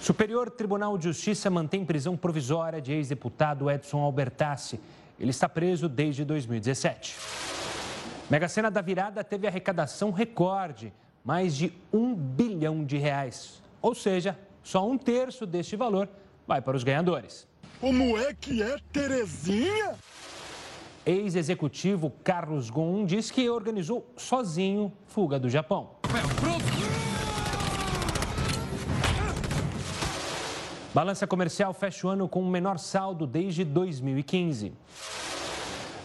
[0.00, 4.80] Superior Tribunal de Justiça mantém prisão provisória de ex-deputado Edson Albertassi.
[5.20, 7.14] Ele está preso desde 2017.
[8.30, 13.62] Mega Sena da Virada teve arrecadação recorde, mais de um bilhão de reais.
[13.82, 16.08] Ou seja, só um terço deste valor
[16.46, 17.46] vai para os ganhadores.
[17.82, 19.94] Como é que é, Terezinha?
[21.06, 25.90] Ex-executivo Carlos Gon diz que organizou sozinho fuga do Japão.
[30.94, 34.72] Balança comercial fecha o ano com o menor saldo desde 2015.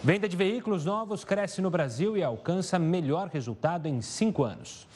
[0.03, 4.87] Venda de veículos novos cresce no Brasil e alcança melhor resultado em cinco anos.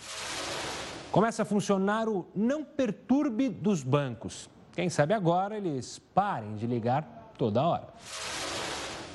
[1.12, 4.50] Começa a funcionar o não perturbe dos bancos.
[4.74, 7.88] Quem sabe agora eles parem de ligar toda hora.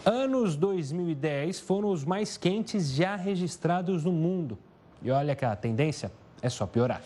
[0.09, 4.59] Anos 2010 foram os mais quentes já registrados no mundo.
[5.03, 7.03] E olha que a tendência é só piorar.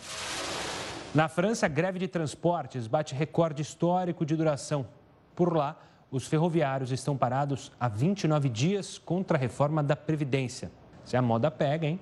[1.13, 4.87] Na França, a greve de transportes bate recorde histórico de duração.
[5.35, 5.77] Por lá,
[6.13, 10.71] os ferroviários estão parados há 29 dias contra a reforma da Previdência.
[11.05, 11.99] Se a moda pega, hein?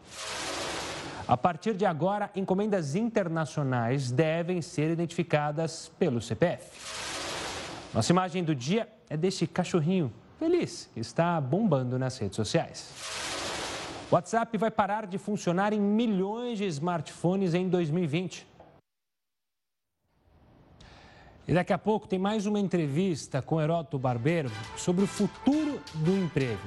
[1.26, 6.68] A partir de agora, encomendas internacionais devem ser identificadas pelo CPF.
[7.94, 12.90] Nossa imagem do dia é deste cachorrinho feliz está bombando nas redes sociais.
[14.10, 18.48] O WhatsApp vai parar de funcionar em milhões de smartphones em 2020.
[21.46, 26.16] E daqui a pouco tem mais uma entrevista com Heródoto Barbeiro sobre o futuro do
[26.16, 26.66] emprego.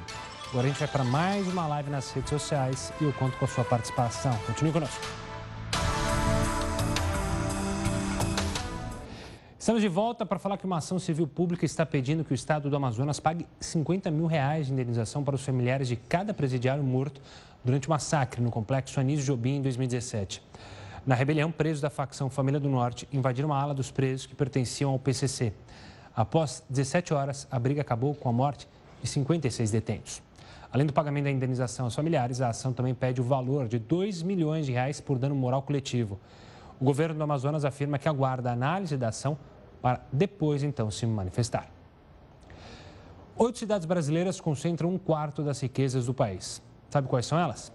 [0.49, 3.45] Agora a gente vai para mais uma live nas redes sociais e eu conto com
[3.45, 4.37] a sua participação.
[4.45, 5.22] Continue conosco.
[9.63, 12.69] Estamos de volta para falar que uma ação civil pública está pedindo que o Estado
[12.69, 17.21] do Amazonas pague 50 mil reais de indenização para os familiares de cada presidiário morto
[17.63, 20.43] durante o massacre no complexo Anísio Jobim em 2017.
[21.05, 24.91] Na rebelião, presos da facção Família do Norte invadiram uma ala dos presos que pertenciam
[24.91, 25.53] ao PCC.
[26.13, 28.67] Após 17 horas, a briga acabou com a morte
[29.01, 30.21] de 56 detentos.
[30.73, 34.23] Além do pagamento da indenização aos familiares, a ação também pede o valor de 2
[34.23, 36.19] milhões de reais por dano moral coletivo.
[36.81, 39.37] O governo do Amazonas afirma que aguarda a análise da ação
[39.83, 41.69] para depois, então, se manifestar.
[43.35, 46.61] Oito cidades brasileiras concentram um quarto das riquezas do país.
[46.89, 47.69] Sabe quais são elas?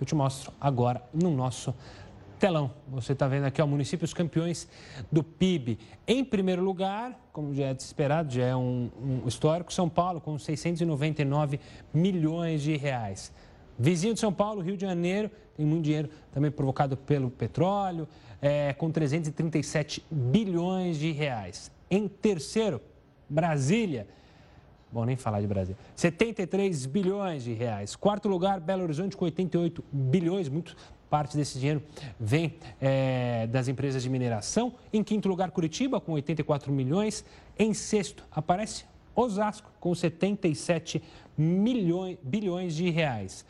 [0.00, 1.74] Eu te mostro agora no nosso
[2.38, 2.70] telão.
[2.86, 4.68] Você está vendo aqui, ó, municípios campeões
[5.10, 5.80] do PIB.
[6.06, 10.38] Em primeiro lugar, como já é esperado, já é um, um histórico, São Paulo, com
[10.38, 11.58] 699
[11.92, 13.32] milhões de reais.
[13.78, 18.08] Vizinho de São Paulo, Rio de Janeiro, tem muito dinheiro também provocado pelo petróleo,
[18.42, 21.70] é, com 337 bilhões de reais.
[21.90, 22.80] Em terceiro,
[23.28, 24.06] Brasília,
[24.90, 25.76] Bom, nem falar de Brasil.
[25.94, 27.94] 73 bilhões de reais.
[27.94, 30.48] Quarto lugar, Belo Horizonte com 88 bilhões.
[30.48, 30.74] Muito
[31.10, 31.82] parte desse dinheiro
[32.18, 34.72] vem é, das empresas de mineração.
[34.90, 37.22] Em quinto lugar, Curitiba com 84 milhões.
[37.58, 41.02] Em sexto, aparece Osasco com 77
[41.36, 43.44] milhões, bilhões de reais.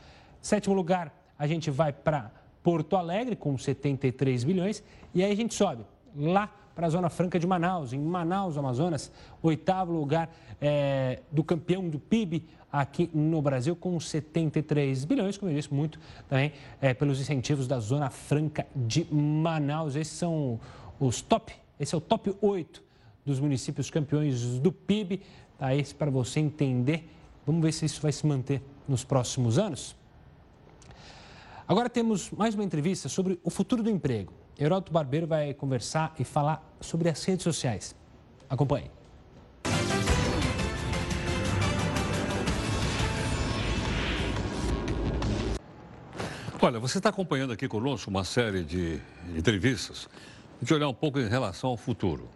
[0.49, 2.33] Sétimo lugar, a gente vai para
[2.63, 4.83] Porto Alegre com 73 bilhões.
[5.13, 5.85] E aí a gente sobe
[6.17, 7.93] lá para a Zona Franca de Manaus.
[7.93, 15.05] Em Manaus, Amazonas, oitavo lugar é, do campeão do PIB aqui no Brasil, com 73
[15.05, 19.97] bilhões, como eu disse, muito também é, pelos incentivos da Zona Franca de Manaus.
[19.97, 20.59] Esses são
[20.99, 22.83] os top, esse é o top 8
[23.23, 25.21] dos municípios campeões do PIB.
[25.59, 27.07] Tá aí para você entender.
[27.47, 29.95] Vamos ver se isso vai se manter nos próximos anos.
[31.69, 34.33] Agora temos mais uma entrevista sobre o futuro do emprego.
[34.59, 37.95] Heródoto Barbeiro vai conversar e falar sobre as redes sociais.
[38.49, 38.91] Acompanhe.
[46.63, 48.99] Olha, você está acompanhando aqui conosco uma série de
[49.37, 50.09] entrevistas
[50.63, 52.31] de olhar um pouco em relação ao futuro.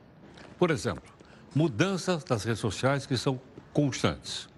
[0.59, 1.11] Por exemplo,
[1.55, 3.41] mudanças das redes sociais que são
[3.73, 4.52] constantes.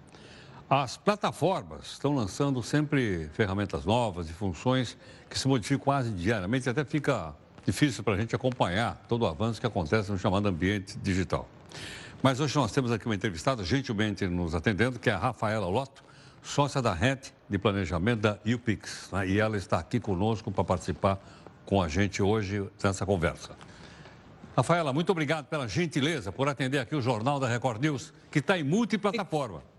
[0.67, 4.97] As plataformas estão lançando sempre ferramentas novas e funções
[5.29, 9.61] que se modificam quase diariamente, até fica difícil para a gente acompanhar todo o avanço
[9.61, 11.47] que acontece no chamado ambiente digital.
[12.23, 16.03] Mas hoje nós temos aqui uma entrevistada, gentilmente nos atendendo, que é a Rafaela Lotto,
[16.41, 19.11] sócia da RET de Planejamento da UPix.
[19.11, 19.27] Né?
[19.27, 21.19] E ela está aqui conosco para participar
[21.63, 23.51] com a gente hoje nessa conversa.
[24.57, 28.57] Rafaela, muito obrigado pela gentileza por atender aqui o Jornal da Record News, que está
[28.57, 29.74] em multiplataforma.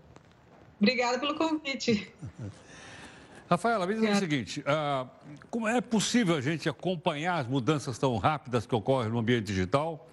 [0.79, 2.11] Obrigada pelo convite.
[3.49, 5.09] Rafaela, me diz o seguinte: uh,
[5.49, 10.07] como é possível a gente acompanhar as mudanças tão rápidas que ocorrem no ambiente digital?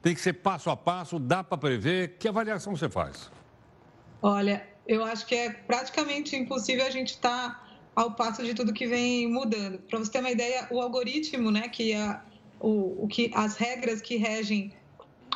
[0.00, 2.16] Tem que ser passo a passo, dá para prever?
[2.18, 3.30] Que avaliação você faz?
[4.22, 8.72] Olha, eu acho que é praticamente impossível a gente estar tá ao passo de tudo
[8.72, 9.78] que vem mudando.
[9.78, 12.20] Para você ter uma ideia, o algoritmo, né, que é
[12.60, 14.72] o, o que as regras que regem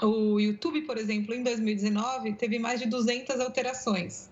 [0.01, 4.30] o YouTube, por exemplo, em 2019, teve mais de 200 alterações.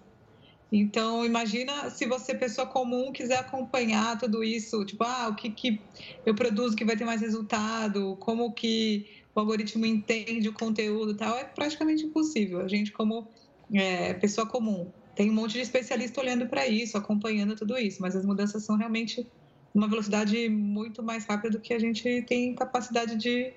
[0.71, 5.81] Então, imagina se você, pessoa comum, quiser acompanhar tudo isso, tipo, ah, o que, que
[6.27, 11.17] eu produzo que vai ter mais resultado, como que o algoritmo entende o conteúdo e
[11.17, 12.61] tal, é praticamente impossível.
[12.61, 13.29] A gente, como
[13.73, 18.15] é, pessoa comum, tem um monte de especialista olhando para isso, acompanhando tudo isso, mas
[18.15, 19.27] as mudanças são realmente
[19.75, 23.53] uma velocidade muito mais rápida do que a gente tem capacidade de,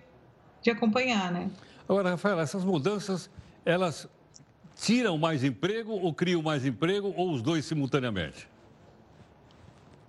[0.62, 1.52] de acompanhar, né?
[1.88, 3.30] Agora, Rafael, essas mudanças,
[3.66, 4.08] elas
[4.82, 8.48] tiram mais emprego ou criam mais emprego ou os dois simultaneamente?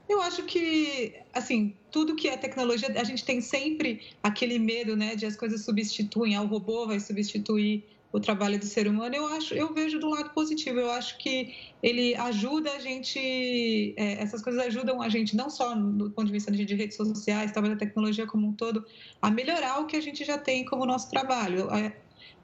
[0.09, 5.15] Eu acho que, assim, tudo que é tecnologia, a gente tem sempre aquele medo, né,
[5.15, 9.15] de as coisas substituem, ah, o robô vai substituir o trabalho do ser humano.
[9.15, 10.79] Eu acho, eu vejo do lado positivo.
[10.79, 15.75] Eu acho que ele ajuda a gente, é, essas coisas ajudam a gente não só
[15.75, 18.85] do ponto de vista de, de redes sociais, talvez a tecnologia como um todo,
[19.21, 21.71] a melhorar o que a gente já tem como nosso trabalho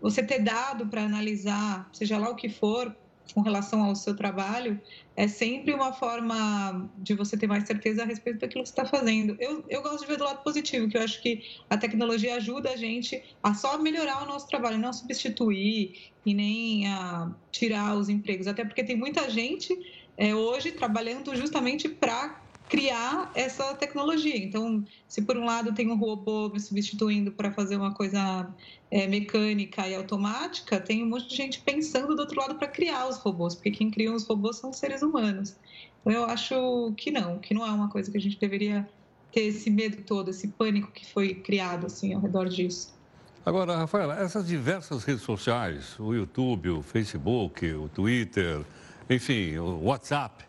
[0.01, 2.95] você ter dado para analisar, seja lá o que for,
[3.35, 4.81] com relação ao seu trabalho,
[5.17, 8.85] é sempre uma forma de você ter mais certeza a respeito daquilo que você está
[8.85, 9.37] fazendo.
[9.39, 12.71] Eu, eu gosto de ver do lado positivo, que eu acho que a tecnologia ajuda
[12.71, 18.09] a gente a só melhorar o nosso trabalho, não substituir e nem a tirar os
[18.09, 18.47] empregos.
[18.47, 19.77] Até porque tem muita gente
[20.17, 24.37] é, hoje trabalhando justamente para criar essa tecnologia.
[24.37, 28.49] Então, se por um lado tem um robô me substituindo para fazer uma coisa
[28.91, 33.09] é, mecânica e automática, tem um monte de gente pensando do outro lado para criar
[33.09, 35.57] os robôs, porque quem cria os robôs são os seres humanos.
[36.01, 38.89] Então, eu acho que não, que não é uma coisa que a gente deveria
[39.33, 42.97] ter esse medo todo, esse pânico que foi criado assim ao redor disso.
[43.45, 48.63] Agora, Rafaela, essas diversas redes sociais, o YouTube, o Facebook, o Twitter,
[49.09, 50.45] enfim, o WhatsApp,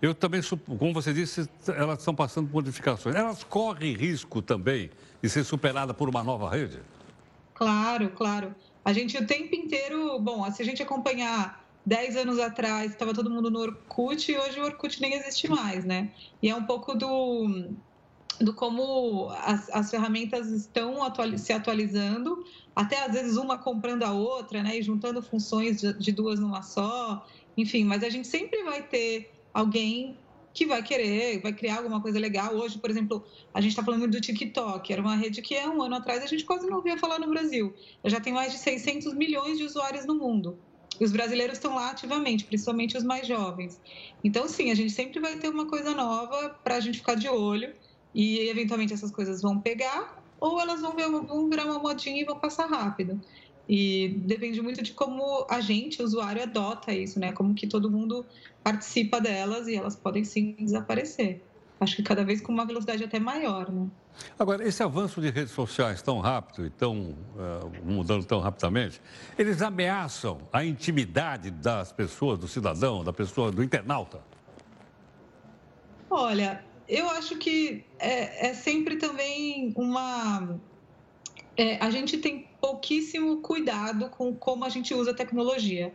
[0.00, 0.40] eu também,
[0.78, 3.14] como você disse, elas estão passando por modificações.
[3.14, 4.90] Elas correm risco também
[5.22, 6.80] de ser superada por uma nova rede?
[7.54, 8.54] Claro, claro.
[8.84, 13.30] A gente o tempo inteiro, bom, se a gente acompanhar 10 anos atrás, estava todo
[13.30, 16.10] mundo no Orkut e hoje o Orkut nem existe mais, né?
[16.42, 17.70] E é um pouco do
[18.38, 20.98] do como as, as ferramentas estão
[21.38, 22.44] se atualizando,
[22.74, 26.60] até às vezes uma comprando a outra, né, e juntando funções de, de duas numa
[26.62, 27.26] só,
[27.56, 30.18] enfim, mas a gente sempre vai ter alguém
[30.52, 32.54] que vai querer, vai criar alguma coisa legal.
[32.54, 35.82] Hoje, por exemplo, a gente está falando do TikTok, era uma rede que há um
[35.82, 37.74] ano atrás a gente quase não ouvia falar no Brasil.
[38.04, 40.58] Já tem mais de 600 milhões de usuários no mundo.
[41.00, 43.80] E os brasileiros estão lá ativamente, principalmente os mais jovens.
[44.22, 47.28] Então, sim, a gente sempre vai ter uma coisa nova para a gente ficar de
[47.28, 47.74] olho
[48.14, 52.24] e, eventualmente, essas coisas vão pegar ou elas vão, ver, vão virar uma modinha e
[52.24, 53.20] vão passar rápido.
[53.68, 57.32] E depende muito de como a gente, usuário, adota isso, né?
[57.32, 58.24] Como que todo mundo
[58.62, 61.42] participa delas e elas podem sim desaparecer.
[61.80, 63.86] Acho que cada vez com uma velocidade até maior, né?
[64.38, 69.00] Agora, esse avanço de redes sociais tão rápido e tão uh, mudando tão rapidamente,
[69.38, 74.20] eles ameaçam a intimidade das pessoas, do cidadão, da pessoa, do internauta?
[76.08, 80.58] Olha, eu acho que é, é sempre também uma.
[81.56, 85.94] É, a gente tem pouquíssimo cuidado com como a gente usa a tecnologia.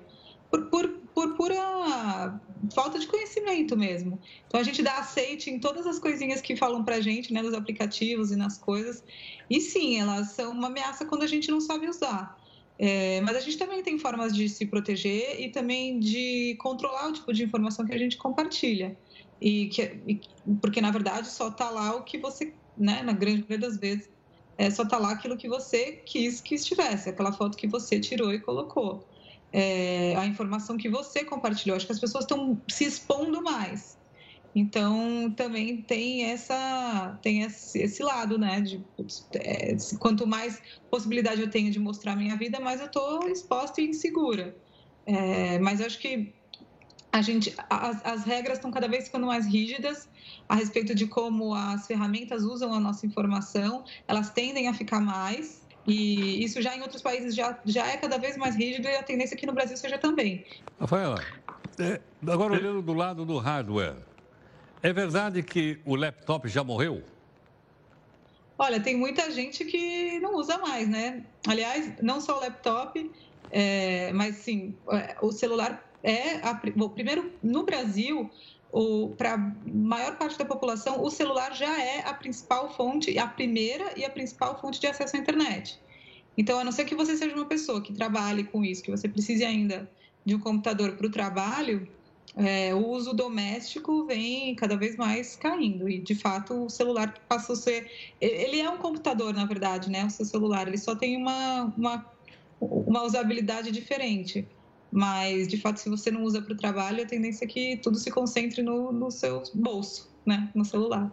[0.50, 2.40] Por, por, por pura
[2.74, 4.20] falta de conhecimento mesmo.
[4.48, 7.54] Então a gente dá aceite em todas as coisinhas que falam pra gente, né, nos
[7.54, 9.04] aplicativos e nas coisas.
[9.50, 12.38] E sim, elas são uma ameaça quando a gente não sabe usar.
[12.80, 17.14] É, mas a gente também tem formas de se proteger e também de controlar o
[17.14, 18.98] tipo de informação que a gente compartilha.
[19.40, 20.22] E que, e,
[20.62, 24.10] porque, na verdade, só está lá o que você, né, na grande maioria das vezes,
[24.62, 28.32] é, só está lá aquilo que você quis que estivesse, aquela foto que você tirou
[28.32, 29.04] e colocou.
[29.52, 31.76] É, a informação que você compartilhou.
[31.76, 33.98] Acho que as pessoas estão se expondo mais.
[34.54, 38.62] Então, também tem essa tem esse, esse lado, né?
[38.62, 38.86] De,
[39.34, 43.88] é, quanto mais possibilidade eu tenho de mostrar minha vida, mais eu estou exposta e
[43.88, 44.56] insegura.
[45.08, 46.32] É, mas acho que
[47.12, 50.08] a gente, as, as regras estão cada vez ficando mais rígidas
[50.48, 55.62] a respeito de como as ferramentas usam a nossa informação, elas tendem a ficar mais.
[55.88, 59.04] E isso já em outros países já, já é cada vez mais rígido e a
[59.04, 60.46] tendência aqui no Brasil seja também.
[60.80, 61.24] Rafaela,
[61.80, 63.96] é, agora olhando do lado do hardware,
[64.84, 67.04] é verdade que o laptop já morreu?
[68.58, 71.26] Olha, tem muita gente que não usa mais, né?
[71.48, 73.12] Aliás, não só o laptop,
[73.50, 78.30] é, mas sim, é, o celular é a, bom, primeiro no Brasil
[79.18, 83.94] para a maior parte da população, o celular já é a principal fonte, a primeira
[83.98, 85.80] e a principal fonte de acesso à internet.
[86.38, 89.10] Então, a não ser que você seja uma pessoa que trabalhe com isso, que você
[89.10, 89.90] precise ainda
[90.26, 91.88] de um computador para o trabalho,
[92.36, 95.90] é, o uso doméstico vem cada vez mais caindo.
[95.90, 97.92] E, de fato, o celular passou a ser.
[98.22, 100.06] Ele é um computador, na verdade, né?
[100.06, 102.06] O seu celular, ele só tem uma, uma,
[102.62, 104.48] uma usabilidade diferente.
[104.92, 107.98] Mas, de fato, se você não usa para o trabalho, a tendência é que tudo
[107.98, 110.52] se concentre no, no seu bolso, né?
[110.54, 111.12] no celular.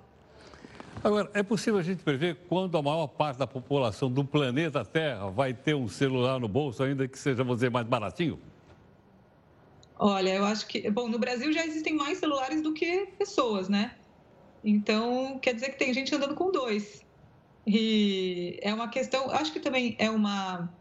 [1.02, 5.30] Agora, é possível a gente prever quando a maior parte da população do planeta Terra
[5.30, 8.40] vai ter um celular no bolso, ainda que seja, vamos dizer, mais baratinho?
[9.96, 10.90] Olha, eu acho que.
[10.90, 13.94] Bom, no Brasil já existem mais celulares do que pessoas, né?
[14.62, 17.04] Então, quer dizer que tem gente andando com dois.
[17.66, 19.30] E é uma questão.
[19.30, 20.72] Acho que também é uma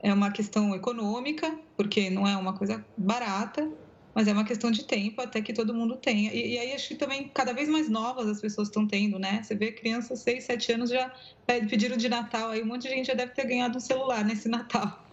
[0.00, 3.70] é uma questão econômica, porque não é uma coisa barata,
[4.14, 6.32] mas é uma questão de tempo até que todo mundo tenha.
[6.32, 9.42] E, e aí acho que também cada vez mais novas as pessoas estão tendo, né?
[9.42, 11.12] Você vê crianças 6, 7 anos já
[11.46, 14.48] pediram de Natal, aí um monte de gente já deve ter ganhado um celular nesse
[14.48, 15.04] Natal.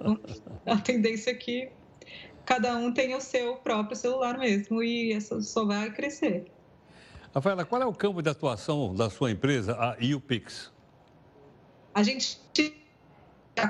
[0.00, 0.20] Então,
[0.66, 1.68] a tendência é que
[2.44, 6.46] cada um tenha o seu próprio celular mesmo e isso só vai crescer.
[7.34, 10.72] Rafaela, qual é o campo de atuação da sua empresa, a UPix?
[11.94, 12.40] A gente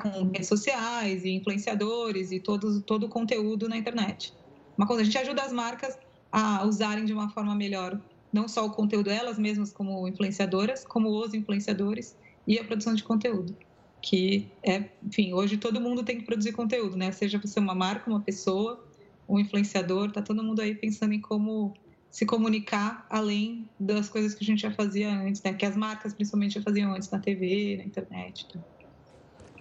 [0.00, 4.34] com redes sociais e influenciadores e todo, todo o conteúdo na internet.
[4.76, 5.98] Uma coisa, a gente ajuda as marcas
[6.32, 8.00] a usarem de uma forma melhor,
[8.32, 12.16] não só o conteúdo elas mesmas como influenciadoras, como os influenciadores
[12.46, 13.56] e a produção de conteúdo.
[14.02, 17.12] Que é, enfim, hoje todo mundo tem que produzir conteúdo, né?
[17.12, 18.84] Seja você uma marca, uma pessoa,
[19.28, 21.74] um influenciador, tá todo mundo aí pensando em como
[22.10, 25.54] se comunicar além das coisas que a gente já fazia antes, né?
[25.54, 28.46] Que as marcas principalmente já faziam antes na TV, na internet.
[28.48, 28.73] Então.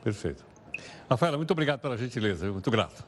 [0.03, 0.43] Perfeito.
[1.09, 3.03] Rafaela, muito obrigado pela gentileza, muito grato.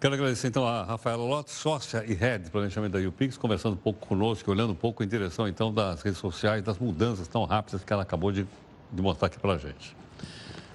[0.00, 3.78] Quero agradecer então a Rafaela Lotz, sócia e head de planejamento da UPix, conversando um
[3.78, 7.82] pouco conosco, olhando um pouco em direção então das redes sociais, das mudanças tão rápidas
[7.82, 8.46] que ela acabou de,
[8.92, 9.96] de mostrar aqui para a gente.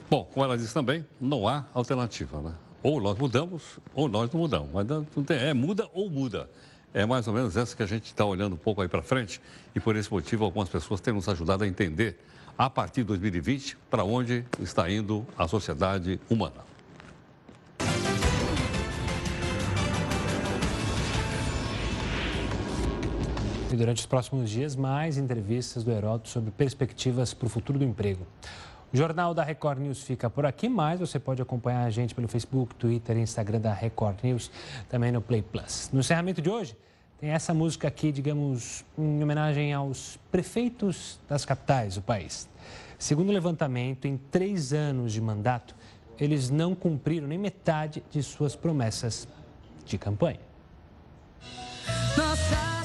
[0.10, 2.54] Bom, como ela disse também, não há alternativa, né?
[2.84, 4.70] Ou nós mudamos, ou nós não mudamos.
[4.74, 6.50] Mas não tem, é muda ou muda.
[6.94, 9.42] É mais ou menos essa que a gente está olhando um pouco aí para frente
[9.74, 12.20] e por esse motivo algumas pessoas têm nos ajudado a entender,
[12.56, 16.62] a partir de 2020, para onde está indo a sociedade humana.
[23.72, 27.84] E durante os próximos dias, mais entrevistas do Heródoto sobre perspectivas para o futuro do
[27.84, 28.28] emprego.
[28.94, 32.76] Jornal da Record News fica por aqui, mas você pode acompanhar a gente pelo Facebook,
[32.76, 34.52] Twitter e Instagram da Record News,
[34.88, 35.90] também no Play Plus.
[35.92, 36.78] No encerramento de hoje,
[37.20, 42.48] tem essa música aqui, digamos, em homenagem aos prefeitos das capitais do país.
[43.00, 45.76] Segundo o levantamento, em três anos de mandato,
[46.20, 49.28] eles não cumpriram nem metade de suas promessas
[49.86, 50.40] de campanha.
[52.16, 52.83] Nossa